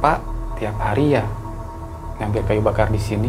Pak, 0.00 0.18
tiap 0.56 0.80
hari 0.80 1.12
ya 1.12 1.28
ngambil 2.16 2.40
kayu 2.48 2.64
bakar 2.64 2.88
di 2.88 2.96
sini. 2.96 3.28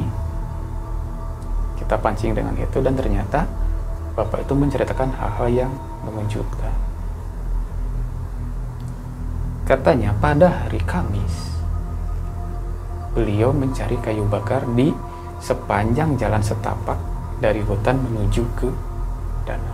Kita 1.76 1.99
pancing 1.99 2.32
dengan 2.32 2.56
itu 2.56 2.80
dan 2.80 2.95
ternyata 2.95 3.43
bapak 4.15 4.47
itu 4.47 4.56
menceritakan 4.56 5.12
hal-hal 5.19 5.67
yang 5.67 5.71
mengejutkan. 6.08 6.71
Katanya 9.67 10.15
pada 10.23 10.63
hari 10.63 10.80
Kamis, 10.88 11.60
beliau 13.12 13.52
mencari 13.52 13.99
kayu 13.99 14.23
bakar 14.32 14.63
di 14.80 14.95
sepanjang 15.43 16.15
jalan 16.15 16.39
setapak 16.39 16.95
dari 17.43 17.60
hutan 17.67 17.99
menuju 17.99 18.47
ke 18.56 18.71
danau. 19.43 19.73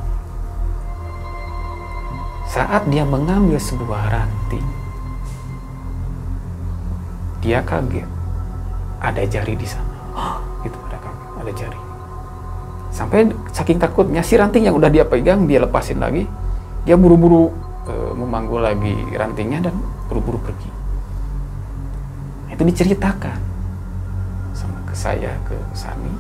Saat 2.50 2.90
dia 2.90 3.06
mengambil 3.06 3.62
sebuah 3.62 4.10
ranting, 4.10 4.66
dia 7.46 7.62
kaget. 7.62 8.10
Ada 8.98 9.22
jari 9.30 9.54
di 9.54 9.70
sana. 9.70 9.94
Oh, 10.18 10.42
itu 10.66 10.74
ada 10.90 10.98
kaget, 10.98 11.30
ada 11.46 11.52
jari. 11.54 11.82
Sampai 12.90 13.30
saking 13.54 13.78
takutnya 13.78 14.26
si 14.26 14.34
ranting 14.34 14.66
yang 14.66 14.74
udah 14.74 14.90
dia 14.90 15.06
pegang, 15.06 15.46
dia 15.46 15.62
lepasin 15.62 16.02
lagi. 16.02 16.26
Dia 16.90 16.98
buru-buru 16.98 17.54
e, 17.86 17.94
memanggul 18.18 18.66
lagi 18.66 18.98
rantingnya 19.14 19.70
dan 19.70 19.78
buru-buru 20.10 20.42
pergi. 20.42 20.72
Itu 22.50 22.66
diceritakan 22.66 23.38
sama 24.58 24.82
ke 24.90 24.98
saya, 24.98 25.38
ke 25.46 25.54
Sani. 25.78 26.14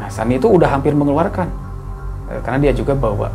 Nah, 0.00 0.08
Sani 0.08 0.40
itu 0.40 0.48
udah 0.48 0.72
hampir 0.72 0.96
mengeluarkan 0.96 1.71
karena 2.40 2.58
dia 2.68 2.72
juga 2.72 2.96
bawa 2.96 3.28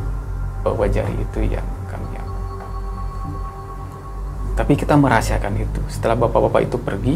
bawa 0.66 0.90
jari 0.90 1.14
itu 1.14 1.46
yang 1.46 1.66
kami. 1.86 2.18
Tapi 4.58 4.74
kita 4.74 4.98
merahasiakan 4.98 5.54
itu. 5.62 5.82
Setelah 5.86 6.18
bapak-bapak 6.18 6.66
itu 6.66 6.78
pergi, 6.82 7.16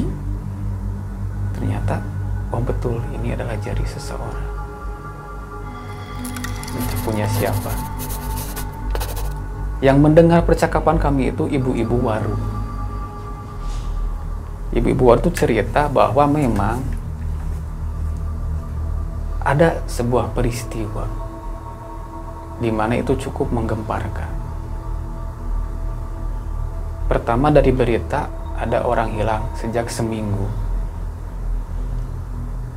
ternyata 1.58 2.06
oh 2.54 2.62
betul 2.62 3.02
ini 3.18 3.34
adalah 3.34 3.58
jari 3.58 3.82
seseorang. 3.90 4.50
Entah 6.78 7.00
punya 7.02 7.26
siapa. 7.26 7.74
Yang 9.82 9.98
mendengar 9.98 10.46
percakapan 10.46 11.02
kami 11.02 11.34
itu 11.34 11.50
ibu-ibu 11.50 11.98
waru. 12.06 12.38
Ibu-ibu 14.78 15.04
waru 15.10 15.20
itu 15.26 15.32
cerita 15.34 15.90
bahwa 15.90 16.30
memang 16.30 16.78
ada 19.42 19.82
sebuah 19.90 20.38
peristiwa 20.38 21.21
di 22.62 22.70
mana 22.70 23.02
itu 23.02 23.18
cukup 23.18 23.50
menggemparkan. 23.50 24.30
Pertama 27.10 27.50
dari 27.50 27.74
berita 27.74 28.30
ada 28.56 28.86
orang 28.86 29.18
hilang 29.18 29.50
sejak 29.58 29.90
seminggu. 29.90 30.46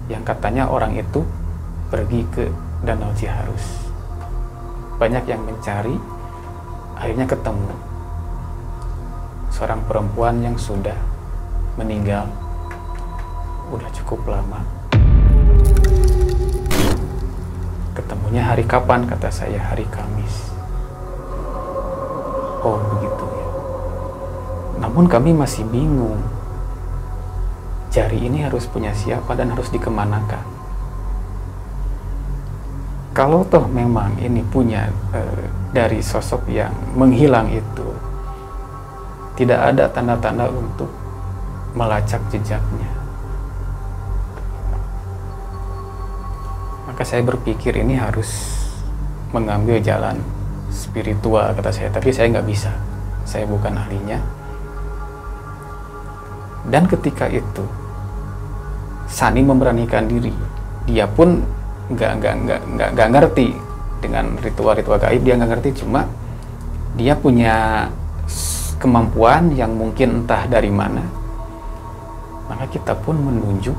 Yang 0.08 0.34
katanya 0.34 0.72
orang 0.72 0.96
itu 0.96 1.20
pergi 1.92 2.24
ke 2.32 2.48
Danau 2.82 3.12
Ciharus. 3.12 3.92
Banyak 4.96 5.28
yang 5.28 5.44
mencari, 5.44 5.94
akhirnya 6.96 7.28
ketemu 7.28 7.72
seorang 9.54 9.86
perempuan 9.86 10.42
yang 10.42 10.58
sudah 10.58 10.98
meninggal 11.78 12.26
udah 13.70 13.86
cukup 13.94 14.26
lama 14.26 14.62
ketemunya 17.94 18.42
hari 18.42 18.66
kapan 18.66 19.06
kata 19.06 19.30
saya 19.30 19.62
hari 19.62 19.86
Kamis. 19.88 20.50
Oh 22.60 22.76
begitu 22.98 23.24
ya. 23.24 23.48
Namun 24.82 25.06
kami 25.06 25.30
masih 25.30 25.62
bingung. 25.70 26.18
Jari 27.94 28.26
ini 28.26 28.42
harus 28.42 28.66
punya 28.66 28.90
siapa 28.90 29.38
dan 29.38 29.54
harus 29.54 29.70
dikemanakan? 29.70 30.42
Kalau 33.14 33.46
toh 33.46 33.70
memang 33.70 34.18
ini 34.18 34.42
punya 34.42 34.90
eh, 35.14 35.46
dari 35.70 36.02
sosok 36.02 36.50
yang 36.50 36.74
menghilang 36.98 37.46
itu 37.54 37.94
tidak 39.38 39.70
ada 39.70 39.86
tanda-tanda 39.90 40.50
untuk 40.50 40.90
melacak 41.74 42.22
jejaknya. 42.30 42.93
Maka 46.94 47.02
saya 47.02 47.26
berpikir 47.26 47.74
ini 47.74 47.98
harus 47.98 48.54
mengambil 49.34 49.82
jalan 49.82 50.22
spiritual 50.70 51.50
kata 51.58 51.74
saya, 51.74 51.90
tapi 51.90 52.14
saya 52.14 52.30
nggak 52.30 52.46
bisa. 52.46 52.70
Saya 53.26 53.50
bukan 53.50 53.74
ahlinya. 53.74 54.22
Dan 56.70 56.86
ketika 56.86 57.26
itu 57.26 57.66
Sani 59.10 59.42
memberanikan 59.42 60.06
diri, 60.06 60.30
dia 60.86 61.10
pun 61.10 61.42
nggak 61.90 62.12
nggak 62.22 62.34
nggak 62.46 62.60
nggak 62.78 62.90
nggak 62.94 63.08
ngerti 63.10 63.48
dengan 64.00 64.38
ritual-ritual 64.40 65.02
gaib 65.02 65.20
dia 65.26 65.34
nggak 65.34 65.50
ngerti 65.50 65.82
cuma 65.84 66.08
dia 66.94 67.12
punya 67.18 67.88
kemampuan 68.78 69.52
yang 69.52 69.74
mungkin 69.76 70.22
entah 70.22 70.46
dari 70.48 70.72
mana 70.72 71.04
maka 72.48 72.70
kita 72.72 72.96
pun 72.96 73.20
menunjuk 73.20 73.76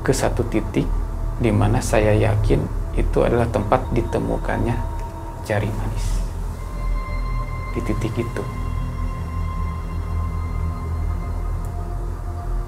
ke 0.00 0.16
satu 0.16 0.46
titik 0.48 0.88
di 1.38 1.50
mana 1.50 1.82
saya 1.82 2.14
yakin 2.14 2.62
itu 2.94 3.18
adalah 3.26 3.50
tempat 3.50 3.82
ditemukannya 3.90 4.76
jari 5.42 5.66
manis. 5.66 6.06
Di 7.74 7.80
titik 7.82 8.14
itu. 8.14 8.44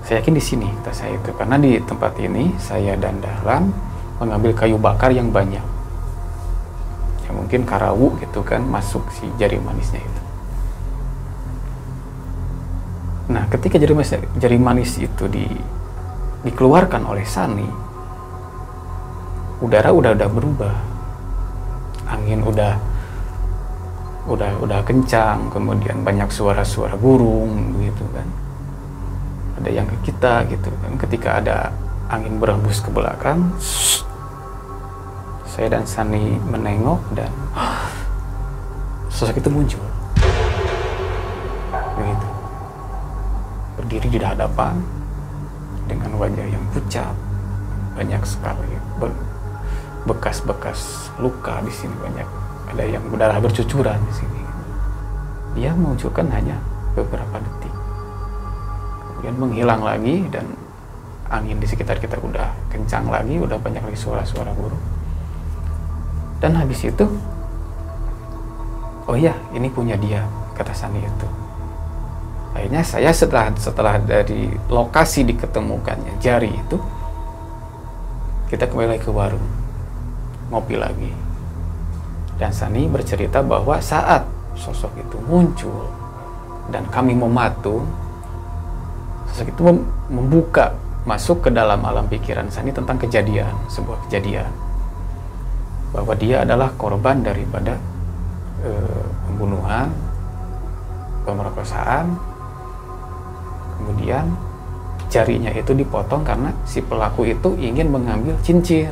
Saya 0.06 0.22
yakin 0.22 0.34
di 0.38 0.42
sini 0.42 0.66
kata 0.82 0.92
saya 0.94 1.14
itu. 1.18 1.30
Karena 1.34 1.58
di 1.58 1.78
tempat 1.82 2.18
ini 2.18 2.54
saya 2.58 2.98
dan 2.98 3.22
Dahlan 3.22 3.70
mengambil 4.18 4.54
kayu 4.54 4.78
bakar 4.78 5.14
yang 5.14 5.30
banyak. 5.30 5.62
Ya 7.26 7.30
mungkin 7.34 7.66
karawu 7.66 8.18
gitu 8.18 8.42
kan 8.42 8.66
masuk 8.66 9.06
si 9.14 9.26
jari 9.38 9.58
manisnya 9.62 10.02
itu. 10.02 10.22
Nah 13.30 13.46
ketika 13.50 13.78
jari 13.78 13.94
manis 13.94 14.14
jari 14.38 14.58
manis 14.58 14.94
itu 14.98 15.26
di 15.26 15.46
dikeluarkan 16.46 17.02
oleh 17.10 17.26
Sani 17.26 17.85
udara 19.60 19.90
udah 19.92 20.12
udah 20.12 20.28
berubah. 20.28 20.76
Angin 22.06 22.44
udah 22.44 22.76
udah 24.26 24.52
udah 24.58 24.80
kencang 24.82 25.48
kemudian 25.54 26.02
banyak 26.02 26.28
suara-suara 26.28 26.98
burung 26.98 27.78
gitu 27.80 28.04
kan. 28.12 28.28
Ada 29.62 29.70
yang 29.72 29.86
ke 29.88 30.12
kita 30.12 30.44
gitu 30.50 30.68
kan. 30.82 30.92
Ketika 31.00 31.40
ada 31.40 31.56
angin 32.12 32.38
berembus 32.38 32.78
ke 32.84 32.90
belakang 32.92 33.50
saya 35.56 35.72
dan 35.72 35.88
Sani 35.88 36.36
menengok 36.52 37.00
dan 37.16 37.32
sosok 39.16 39.40
itu 39.40 39.48
muncul. 39.48 39.86
Begitu. 41.96 42.28
Berdiri 43.80 44.08
di 44.12 44.18
hadapan 44.20 44.76
dengan 45.88 46.12
wajah 46.20 46.44
yang 46.44 46.60
pucat 46.74 47.14
banyak 47.96 48.20
sekali 48.28 48.76
bekas-bekas 50.06 51.10
luka 51.18 51.60
di 51.66 51.72
sini 51.74 51.94
banyak. 51.98 52.28
Ada 52.72 52.84
yang 52.86 53.04
berdarah 53.10 53.38
bercucuran 53.42 53.98
di 54.06 54.14
sini. 54.14 54.42
Dia 55.58 55.74
munculkan 55.74 56.30
hanya 56.30 56.56
beberapa 56.94 57.42
detik. 57.42 57.74
Kemudian 59.20 59.36
menghilang 59.36 59.82
lagi 59.82 60.24
dan 60.30 60.46
angin 61.30 61.58
di 61.58 61.66
sekitar 61.66 61.98
kita 61.98 62.18
udah 62.22 62.54
kencang 62.70 63.10
lagi 63.10 63.34
udah 63.42 63.58
banyak 63.58 63.82
lagi 63.82 63.98
suara-suara 63.98 64.54
burung 64.54 64.78
dan 66.38 66.54
habis 66.54 66.84
itu 66.84 67.06
oh 69.08 69.16
iya 69.16 69.34
ini 69.56 69.66
punya 69.72 69.96
dia 69.96 70.22
kata 70.56 70.72
Sani 70.72 71.00
itu. 71.02 71.28
Akhirnya 72.56 72.80
saya 72.80 73.12
setelah 73.12 73.52
setelah 73.60 74.00
dari 74.00 74.48
lokasi 74.72 75.28
diketemukannya 75.28 76.16
jari 76.24 76.48
itu 76.48 76.80
kita 78.48 78.64
kembali 78.64 78.96
ke 78.96 79.12
warung 79.12 79.44
ngopi 80.50 80.76
lagi. 80.78 81.10
Dan 82.36 82.52
Sani 82.52 82.84
bercerita 82.84 83.40
bahwa 83.40 83.80
saat 83.80 84.22
sosok 84.56 84.92
itu 85.00 85.16
muncul 85.24 85.88
dan 86.68 86.84
kami 86.92 87.16
mematung, 87.16 87.88
sosok 89.32 89.48
itu 89.52 89.62
membuka 90.12 90.76
masuk 91.08 91.48
ke 91.48 91.50
dalam 91.54 91.80
alam 91.86 92.04
pikiran 92.10 92.50
Sani 92.52 92.74
tentang 92.74 92.98
kejadian, 93.00 93.52
sebuah 93.70 94.04
kejadian. 94.08 94.50
Bahwa 95.94 96.12
dia 96.18 96.44
adalah 96.44 96.68
korban 96.76 97.24
daripada 97.24 97.78
e, 98.60 98.70
pembunuhan, 99.30 99.88
pemerkosaan, 101.24 102.10
kemudian 103.80 104.28
jarinya 105.08 105.54
itu 105.54 105.72
dipotong 105.72 106.26
karena 106.26 106.50
si 106.66 106.82
pelaku 106.82 107.30
itu 107.30 107.54
ingin 107.56 107.88
mengambil 107.88 108.34
cincin 108.42 108.90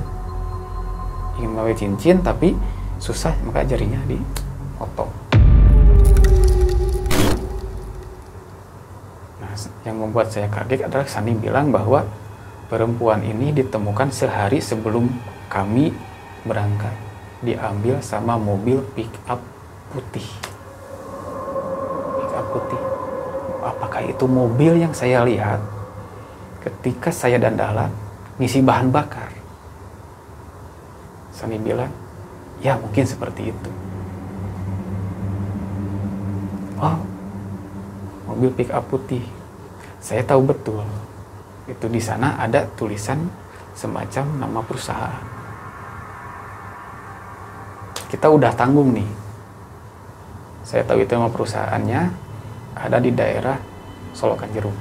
ingin 1.38 1.50
mengawin 1.50 1.76
cincin 1.76 2.16
tapi 2.22 2.54
susah 3.02 3.34
maka 3.44 3.66
jarinya 3.66 3.98
dipotong. 4.06 5.10
Nah 9.42 9.52
yang 9.84 9.96
membuat 9.98 10.30
saya 10.30 10.46
kaget 10.48 10.86
adalah 10.86 11.06
Sani 11.06 11.34
bilang 11.34 11.74
bahwa 11.74 12.06
perempuan 12.70 13.20
ini 13.22 13.52
ditemukan 13.52 14.08
sehari 14.14 14.62
sebelum 14.62 15.10
kami 15.52 15.92
berangkat. 16.46 16.94
Diambil 17.44 18.00
sama 18.00 18.40
mobil 18.40 18.80
pick 18.96 19.10
up 19.28 19.42
putih. 19.92 20.24
Pick 22.16 22.32
up 22.32 22.46
putih. 22.56 22.82
Apakah 23.64 24.02
itu 24.04 24.24
mobil 24.24 24.80
yang 24.80 24.96
saya 24.96 25.24
lihat? 25.24 25.60
Ketika 26.64 27.12
saya 27.12 27.36
dan 27.36 27.60
Dahlan 27.60 27.92
ngisi 28.40 28.64
bahan 28.64 28.88
bakar 28.88 29.43
Sani 31.34 31.58
bilang, 31.58 31.90
ya 32.62 32.78
mungkin 32.78 33.02
seperti 33.02 33.50
itu. 33.50 33.70
Oh, 36.78 36.98
mobil 38.30 38.54
pick 38.54 38.70
up 38.70 38.86
putih. 38.86 39.26
Saya 39.98 40.22
tahu 40.22 40.46
betul. 40.46 40.86
Itu 41.66 41.90
di 41.90 41.98
sana 41.98 42.38
ada 42.38 42.70
tulisan 42.78 43.26
semacam 43.74 44.24
nama 44.38 44.60
perusahaan. 44.62 45.24
Kita 48.06 48.30
udah 48.30 48.54
tanggung 48.54 48.94
nih. 48.94 49.10
Saya 50.62 50.86
tahu 50.86 51.02
itu 51.02 51.18
nama 51.18 51.26
perusahaannya 51.34 52.00
ada 52.78 52.98
di 53.02 53.10
daerah 53.10 53.58
Solokan 54.14 54.54
Jeruk. 54.54 54.76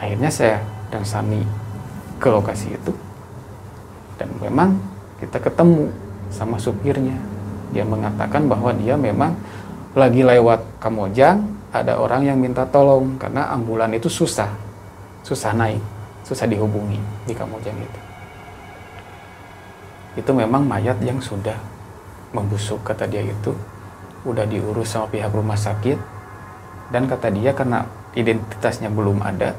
Akhirnya 0.00 0.32
saya 0.32 0.64
dan 0.88 1.04
Sani 1.04 1.44
ke 2.16 2.32
lokasi 2.32 2.72
itu 2.72 3.07
dan 4.18 4.28
memang 4.42 4.74
kita 5.22 5.38
ketemu 5.38 5.88
sama 6.28 6.58
supirnya. 6.58 7.16
Dia 7.70 7.86
mengatakan 7.86 8.50
bahwa 8.50 8.74
dia 8.74 8.98
memang 8.98 9.32
lagi 9.94 10.26
lewat 10.26 10.82
Kamojang 10.82 11.40
ada 11.72 11.96
orang 11.96 12.26
yang 12.26 12.36
minta 12.36 12.66
tolong 12.68 13.16
karena 13.16 13.48
ambulan 13.52 13.92
itu 13.92 14.08
susah 14.10 14.48
susah 15.22 15.52
naik 15.52 15.80
susah 16.26 16.44
dihubungi 16.44 16.98
di 17.24 17.32
Kamojang 17.32 17.78
itu. 17.78 18.00
Itu 20.18 20.34
memang 20.34 20.66
mayat 20.66 20.98
yang 21.00 21.22
sudah 21.22 21.56
membusuk 22.34 22.82
kata 22.82 23.06
dia 23.06 23.22
itu. 23.22 23.54
Udah 24.26 24.44
diurus 24.44 24.92
sama 24.92 25.06
pihak 25.08 25.30
rumah 25.30 25.56
sakit. 25.56 25.96
Dan 26.90 27.06
kata 27.06 27.30
dia 27.30 27.52
karena 27.52 27.84
identitasnya 28.16 28.88
belum 28.88 29.20
ada 29.22 29.54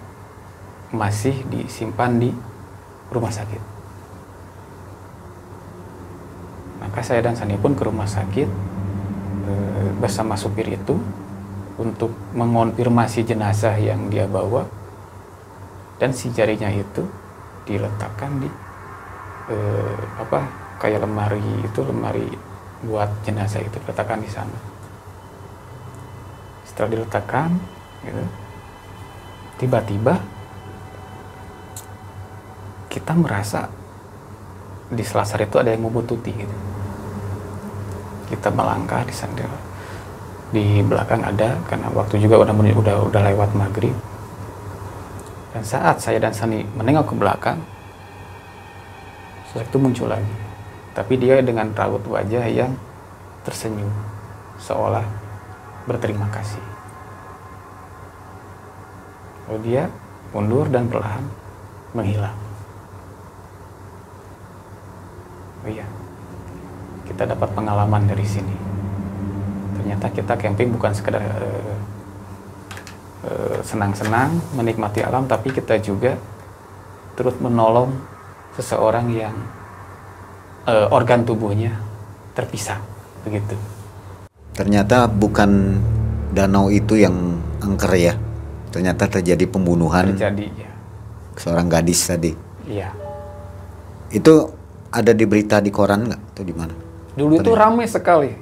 masih 0.89 1.45
disimpan 1.47 2.17
di 2.17 2.33
rumah 3.13 3.29
sakit 3.29 3.78
maka 6.79 6.99
saya 7.03 7.19
dan 7.23 7.35
Sani 7.35 7.59
pun 7.59 7.75
ke 7.75 7.83
rumah 7.83 8.07
sakit 8.07 8.49
e, 9.45 9.51
bersama 9.99 10.39
supir 10.39 10.65
itu 10.67 10.95
untuk 11.79 12.11
mengonfirmasi 12.35 13.23
jenazah 13.23 13.75
yang 13.79 14.07
dia 14.11 14.27
bawa. 14.27 14.67
Dan 15.99 16.15
si 16.15 16.31
jarinya 16.31 16.71
itu 16.71 17.03
diletakkan 17.67 18.39
di 18.39 18.49
e, 19.51 19.57
apa 20.19 20.47
kayak 20.79 21.03
lemari 21.03 21.43
itu 21.61 21.79
lemari 21.83 22.27
buat 22.87 23.11
jenazah 23.27 23.59
itu 23.59 23.75
diletakkan 23.83 24.23
di 24.23 24.31
sana. 24.31 24.59
Setelah 26.63 26.95
diletakkan 26.95 27.51
gitu 28.07 28.23
tiba-tiba 29.59 30.23
kita 32.87 33.11
merasa 33.11 33.67
di 34.89 35.03
selasar 35.05 35.45
itu 35.45 35.61
ada 35.61 35.69
yang 35.69 35.85
membututi 35.85 36.33
gitu. 36.33 36.55
Kita 38.33 38.49
melangkah 38.49 39.05
di 39.05 39.13
sana. 39.13 39.45
Di 40.49 40.81
belakang 40.81 41.21
ada 41.21 41.61
karena 41.69 41.93
waktu 41.93 42.17
juga 42.17 42.41
udah 42.41 42.53
udah 42.53 42.95
udah 43.09 43.21
lewat 43.33 43.53
maghrib. 43.53 43.93
Dan 45.53 45.61
saat 45.65 46.01
saya 46.01 46.17
dan 46.17 46.33
Sani 46.33 46.65
menengok 46.77 47.13
ke 47.13 47.15
belakang 47.17 47.57
sosok 49.49 49.65
itu 49.65 49.77
muncul 49.81 50.07
lagi. 50.09 50.35
Tapi 50.93 51.13
dia 51.17 51.41
dengan 51.41 51.73
raut 51.73 52.05
wajah 52.05 52.45
yang 52.49 52.73
tersenyum 53.45 53.89
seolah 54.61 55.05
berterima 55.89 56.29
kasih. 56.29 56.61
Lalu 59.49 59.59
dia 59.65 59.83
mundur 60.29 60.69
dan 60.69 60.85
perlahan 60.85 61.25
menghilang. 61.97 62.48
Oh 65.65 65.69
iya, 65.69 65.83
kita 67.03 67.27
dapat 67.27 67.51
pengalaman 67.51 68.07
dari 68.07 68.23
sini. 68.23 68.55
Ternyata 69.79 70.07
kita 70.11 70.33
camping 70.39 70.71
bukan 70.71 70.91
sekedar 70.95 71.19
uh, 71.19 71.75
uh, 73.27 73.59
senang-senang 73.63 74.39
menikmati 74.55 75.03
alam, 75.03 75.27
tapi 75.27 75.51
kita 75.51 75.79
juga 75.83 76.15
turut 77.19 77.35
menolong 77.43 77.91
seseorang 78.55 79.11
yang 79.11 79.35
uh, 80.67 80.87
organ 80.95 81.27
tubuhnya 81.27 81.75
terpisah, 82.35 82.79
begitu. 83.27 83.55
Ternyata 84.55 85.07
bukan 85.07 85.79
danau 86.35 86.67
itu 86.71 86.99
yang 86.99 87.39
angker 87.59 87.95
ya. 87.95 88.13
Ternyata 88.69 89.09
terjadi 89.09 89.49
pembunuhan. 89.49 90.13
Terjadi 90.13 90.45
ya. 90.55 90.71
Seorang 91.39 91.67
gadis 91.71 92.05
tadi. 92.05 92.31
Iya. 92.67 92.91
Itu 94.13 94.58
ada 94.89 95.11
di 95.13 95.25
berita 95.29 95.61
di 95.61 95.69
koran 95.69 96.09
nggak 96.09 96.21
atau 96.33 96.43
di 96.45 96.53
mana? 96.53 96.73
Dulu 97.13 97.33
itu 97.37 97.51
ramai 97.53 97.85
sekali, 97.85 98.33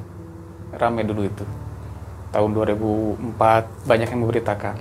ramai 0.76 1.04
dulu 1.04 1.22
itu. 1.28 1.46
Tahun 2.32 2.50
2004 2.52 3.88
banyak 3.88 4.08
yang 4.12 4.22
memberitakan 4.24 4.76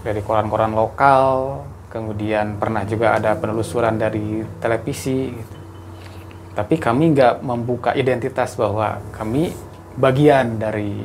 dari 0.00 0.20
koran-koran 0.24 0.72
lokal, 0.72 1.60
kemudian 1.92 2.56
pernah 2.56 2.84
juga 2.88 3.16
ada 3.16 3.36
penelusuran 3.36 4.00
dari 4.00 4.44
televisi. 4.60 5.32
Gitu. 5.32 5.56
Tapi 6.56 6.74
kami 6.80 7.14
nggak 7.16 7.44
membuka 7.44 7.90
identitas 7.94 8.56
bahwa 8.56 9.00
kami 9.12 9.52
bagian 9.96 10.56
dari 10.56 11.04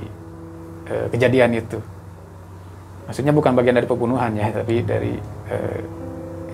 uh, 0.89 1.08
kejadian 1.12 1.60
itu. 1.60 1.80
Maksudnya 3.06 3.36
bukan 3.36 3.54
bagian 3.54 3.78
dari 3.78 3.86
pembunuhan 3.88 4.34
ya, 4.34 4.49
tapi 4.49 4.82
dari 4.82 5.13
uh, 5.51 5.80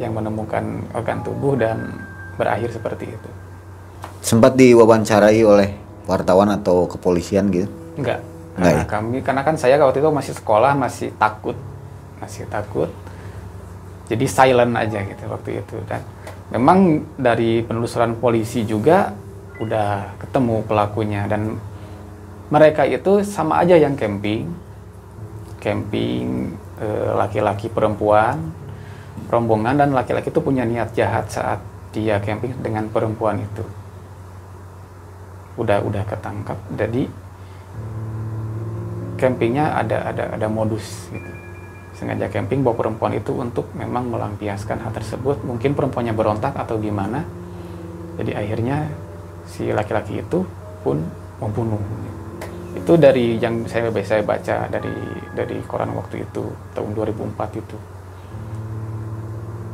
yang 0.01 0.17
menemukan 0.17 0.83
organ 0.97 1.21
tubuh 1.21 1.55
dan 1.55 2.10
berakhir 2.41 2.73
seperti 2.73 3.13
itu. 3.13 3.29
Sempat 4.25 4.57
diwawancarai 4.57 5.41
oleh 5.45 5.77
wartawan 6.09 6.49
atau 6.57 6.89
kepolisian 6.89 7.53
gitu? 7.53 7.69
Enggak. 7.93 8.25
Karena 8.57 8.83
ya? 8.83 8.85
kami 8.89 9.17
karena 9.21 9.41
kan 9.45 9.55
saya 9.55 9.77
waktu 9.77 10.01
itu 10.01 10.09
masih 10.09 10.33
sekolah, 10.33 10.73
masih 10.73 11.13
takut. 11.21 11.55
Masih 12.17 12.49
takut. 12.49 12.89
Jadi 14.09 14.25
silent 14.27 14.73
aja 14.75 14.99
gitu 15.05 15.23
waktu 15.29 15.63
itu 15.63 15.77
dan 15.87 16.03
memang 16.51 17.07
dari 17.15 17.63
penelusuran 17.63 18.19
polisi 18.19 18.67
juga 18.67 19.15
udah 19.61 20.19
ketemu 20.19 20.67
pelakunya 20.67 21.23
dan 21.31 21.55
mereka 22.51 22.83
itu 22.83 23.23
sama 23.23 23.63
aja 23.63 23.79
yang 23.79 23.95
camping 23.95 24.51
camping 25.63 26.51
eh, 26.83 27.09
laki-laki 27.15 27.71
perempuan 27.71 28.51
rombongan 29.31 29.79
dan 29.79 29.89
laki-laki 29.95 30.27
itu 30.27 30.43
punya 30.43 30.67
niat 30.67 30.91
jahat 30.91 31.31
saat 31.31 31.63
dia 31.91 32.19
camping 32.23 32.55
dengan 32.63 32.87
perempuan 32.87 33.43
itu. 33.43 33.63
Udah 35.59 35.83
udah 35.83 36.03
ketangkap. 36.07 36.57
Jadi 36.75 37.07
campingnya 39.19 39.77
ada 39.77 40.09
ada 40.09 40.23
ada 40.33 40.47
modus 40.47 41.11
gitu. 41.11 41.31
Sengaja 41.93 42.31
camping 42.31 42.65
bawa 42.65 42.73
perempuan 42.73 43.13
itu 43.13 43.35
untuk 43.37 43.69
memang 43.77 44.09
melampiaskan 44.09 44.81
hal 44.81 44.89
tersebut. 44.95 45.43
Mungkin 45.45 45.77
perempuannya 45.77 46.15
berontak 46.15 46.57
atau 46.57 46.81
gimana. 46.81 47.21
Jadi 48.17 48.33
akhirnya 48.33 48.89
si 49.45 49.69
laki-laki 49.69 50.23
itu 50.23 50.41
pun 50.81 50.97
membunuh. 51.37 51.77
Itu 52.73 52.95
dari 52.95 53.37
yang 53.37 53.67
saya 53.67 53.91
saya 54.01 54.23
baca 54.23 54.65
dari 54.71 54.95
dari 55.35 55.59
koran 55.67 55.91
waktu 55.93 56.23
itu 56.23 56.43
tahun 56.73 56.89
2004 56.95 57.61
itu. 57.61 57.77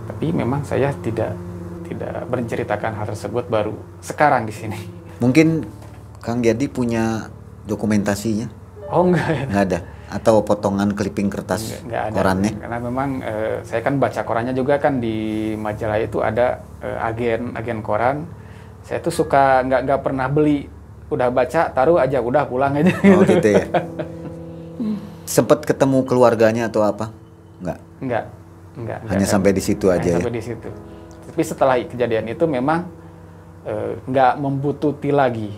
Tapi 0.09 0.27
memang 0.33 0.65
saya 0.65 0.89
tidak 0.99 1.46
tidak 1.87 2.27
menceritakan 2.27 2.91
hal 2.99 3.05
tersebut 3.07 3.47
baru 3.47 3.73
sekarang 4.03 4.43
di 4.45 4.53
sini. 4.53 4.77
Mungkin 5.23 5.63
Kang 6.21 6.43
Jadi 6.43 6.67
punya 6.67 7.31
dokumentasinya? 7.63 8.51
Oh 8.91 9.07
enggak. 9.07 9.47
Enggak 9.47 9.65
ada 9.71 9.79
atau 10.07 10.39
potongan 10.39 10.95
clipping 10.95 11.27
kertas 11.27 11.67
enggak, 11.67 11.83
enggak 11.83 12.03
ada, 12.07 12.15
korannya? 12.15 12.51
Karena 12.63 12.77
memang 12.79 13.09
eh, 13.19 13.55
saya 13.67 13.81
kan 13.83 13.99
baca 13.99 14.21
korannya 14.23 14.55
juga 14.55 14.79
kan 14.79 15.03
di 15.03 15.51
majalah 15.59 15.99
itu 15.99 16.23
ada 16.23 16.63
eh, 16.79 16.97
agen 16.99 17.51
agen 17.59 17.79
koran. 17.83 18.23
Saya 18.87 19.03
tuh 19.03 19.11
suka 19.11 19.67
nggak 19.67 19.81
nggak 19.83 19.99
pernah 19.99 20.31
beli, 20.31 20.63
udah 21.11 21.27
baca 21.27 21.75
taruh 21.75 21.99
aja 21.99 22.23
udah 22.23 22.47
pulang 22.47 22.79
aja. 22.79 22.91
Oh 23.11 23.23
gitu 23.27 23.47
ya. 23.51 23.67
Sempet 25.27 25.67
ketemu 25.67 26.07
keluarganya 26.07 26.71
atau 26.71 26.87
apa? 26.87 27.11
Enggak. 27.59 27.79
Enggak. 27.99 28.25
Enggak. 28.79 28.99
Hanya 29.11 29.15
enggak, 29.19 29.27
sampai 29.27 29.51
di 29.51 29.59
situ 29.59 29.91
aja. 29.91 30.11
Sampai 30.15 30.31
ya? 30.31 30.37
di 30.39 30.43
situ 30.43 30.69
tapi 31.37 31.45
setelah 31.45 31.77
kejadian 31.85 32.33
itu 32.33 32.49
memang 32.49 32.89
eh, 33.61 34.01
nggak 34.09 34.33
e, 34.33 34.39
membutuhti 34.41 35.13
lagi. 35.13 35.53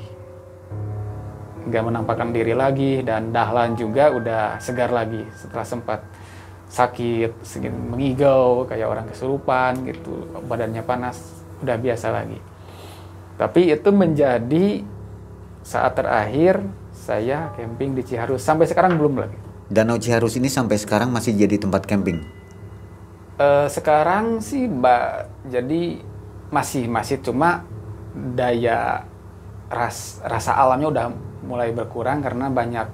Nggak 1.72 1.84
menampakkan 1.88 2.36
diri 2.36 2.52
lagi 2.52 3.00
dan 3.00 3.32
Dahlan 3.32 3.80
juga 3.80 4.12
udah 4.12 4.60
segar 4.60 4.92
lagi 4.92 5.24
setelah 5.39 5.63
sempat 5.63 6.04
sakit 6.68 7.32
mengigau 7.72 8.68
kayak 8.68 8.92
orang 8.92 9.08
kesurupan 9.08 9.88
gitu 9.88 10.28
badannya 10.52 10.84
panas 10.84 11.48
udah 11.63 11.80
biasa 11.80 12.12
lagi. 12.12 12.44
Tapi 13.39 13.72
itu 13.72 13.89
menjadi 13.96 14.84
saat 15.63 15.96
terakhir 15.96 16.60
saya 16.92 17.56
camping 17.56 17.96
di 17.96 18.04
Ciharus. 18.04 18.44
Sampai 18.44 18.68
sekarang 18.68 19.00
belum 19.00 19.15
lagi. 19.15 19.39
Danau 19.72 19.96
Ciharus 19.96 20.36
ini 20.36 20.52
sampai 20.52 20.76
sekarang 20.76 21.08
masih 21.08 21.39
jadi 21.39 21.56
tempat 21.56 21.88
camping 21.88 22.38
Uh, 23.39 23.71
sekarang 23.71 24.43
sih 24.43 24.67
mbak 24.67 25.32
jadi 25.47 26.04
masih 26.52 26.91
masih 26.91 27.23
cuma 27.23 27.63
daya 28.36 29.08
ras, 29.71 30.19
rasa 30.28 30.60
alamnya 30.60 30.91
udah 30.91 31.06
mulai 31.47 31.71
berkurang 31.71 32.19
karena 32.19 32.52
banyak 32.52 32.91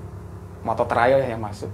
motor 0.62 0.86
trail 0.86 1.17
yang 1.25 1.41
masuk 1.41 1.73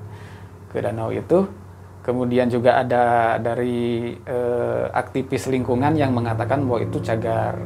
ke 0.71 0.79
danau 0.79 1.11
itu. 1.11 1.51
Kemudian 1.99 2.47
juga 2.47 2.79
ada 2.79 3.35
dari 3.43 4.15
uh, 4.23 4.87
aktivis 4.95 5.51
lingkungan 5.51 5.91
yang 5.99 6.15
mengatakan 6.15 6.63
bahwa 6.63 6.79
itu 6.79 7.03
cagar 7.03 7.59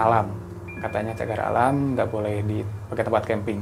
alam. 0.00 0.32
Katanya 0.80 1.12
cagar 1.20 1.52
alam 1.52 1.92
nggak 1.92 2.08
boleh 2.08 2.40
di 2.48 2.64
pakai 2.88 3.04
tempat 3.04 3.28
camping. 3.28 3.60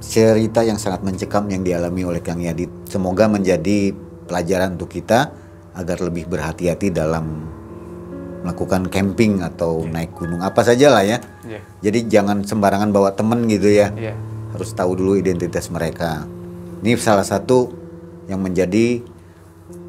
Cerita 0.00 0.64
yang 0.64 0.80
sangat 0.80 1.04
mencekam 1.04 1.52
yang 1.52 1.60
dialami 1.60 2.02
oleh 2.02 2.24
Kang 2.24 2.40
Yadit. 2.40 2.88
Semoga 2.88 3.28
menjadi 3.28 3.92
pelajaran 4.24 4.80
untuk 4.80 4.88
kita 4.88 5.43
agar 5.74 5.98
lebih 6.06 6.30
berhati-hati 6.30 6.94
dalam 6.94 7.50
melakukan 8.44 8.92
camping 8.92 9.40
atau 9.40 9.82
yeah. 9.82 9.90
naik 9.90 10.12
gunung 10.14 10.44
apa 10.44 10.60
saja 10.62 10.92
lah 10.92 11.02
ya. 11.02 11.18
Yeah. 11.48 11.62
Jadi 11.80 11.98
jangan 12.12 12.44
sembarangan 12.44 12.92
bawa 12.92 13.16
temen 13.16 13.48
gitu 13.50 13.72
ya. 13.72 13.90
Yeah. 13.96 14.14
Harus 14.54 14.70
tahu 14.76 14.94
dulu 14.94 15.18
identitas 15.18 15.66
mereka. 15.72 16.28
Ini 16.84 16.94
salah 17.00 17.24
satu 17.24 17.72
yang 18.28 18.44
menjadi 18.44 19.02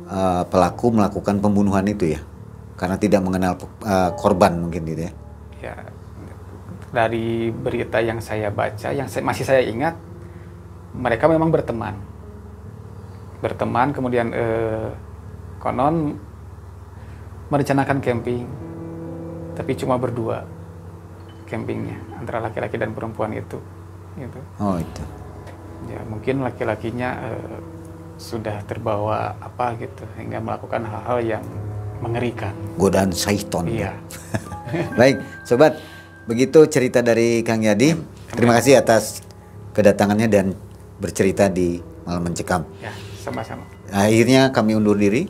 uh, 0.07 0.47
pelaku 0.47 0.95
melakukan 0.95 1.43
pembunuhan 1.43 1.85
itu 1.85 2.17
ya, 2.17 2.23
karena 2.79 2.95
tidak 2.95 3.21
mengenal 3.21 3.59
uh, 3.83 4.15
korban 4.15 4.55
mungkin 4.57 4.87
gitu 4.87 5.05
ya. 5.05 5.11
Ya, 5.59 5.75
dari 6.95 7.51
berita 7.51 7.99
yang 7.99 8.23
saya 8.23 8.47
baca, 8.49 8.95
yang 8.95 9.11
saya, 9.11 9.21
masih 9.27 9.43
saya 9.43 9.61
ingat, 9.67 9.99
mereka 10.95 11.27
memang 11.27 11.51
berteman, 11.51 11.99
berteman 13.43 13.91
kemudian. 13.91 14.31
Uh, 14.33 14.89
konon 15.65 16.13
merencanakan 17.49 17.97
camping. 17.97 18.45
Tapi 19.57 19.71
cuma 19.73 19.97
berdua 19.97 20.45
campingnya 21.49 21.97
antara 22.21 22.45
laki-laki 22.45 22.77
dan 22.77 22.93
perempuan 22.93 23.33
itu 23.33 23.57
gitu. 24.13 24.39
Oh 24.61 24.77
itu. 24.77 25.03
Ya 25.89 26.01
mungkin 26.05 26.45
laki-lakinya 26.45 27.09
uh, 27.17 27.57
sudah 28.21 28.61
terbawa 28.69 29.33
apa 29.41 29.73
gitu 29.81 30.05
hingga 30.21 30.37
melakukan 30.37 30.85
hal-hal 30.85 31.39
yang 31.39 31.43
mengerikan. 32.03 32.53
Godaan 32.77 33.09
syaiton 33.09 33.65
iya. 33.65 33.97
Baik 34.99 35.17
sobat. 35.47 35.81
Begitu 36.25 36.65
cerita 36.65 37.05
dari 37.05 37.45
Kang 37.45 37.61
Yadi. 37.61 37.93
Terima 38.33 38.57
kasih 38.57 38.81
atas 38.81 39.21
kedatangannya 39.77 40.27
dan 40.27 40.45
bercerita 40.97 41.45
di 41.47 41.77
malam 42.01 42.25
mencekam. 42.25 42.65
Ya 42.81 42.89
sama-sama. 43.21 43.65
Akhirnya 43.89 44.49
kami 44.49 44.77
undur 44.77 44.97
diri 44.97 45.29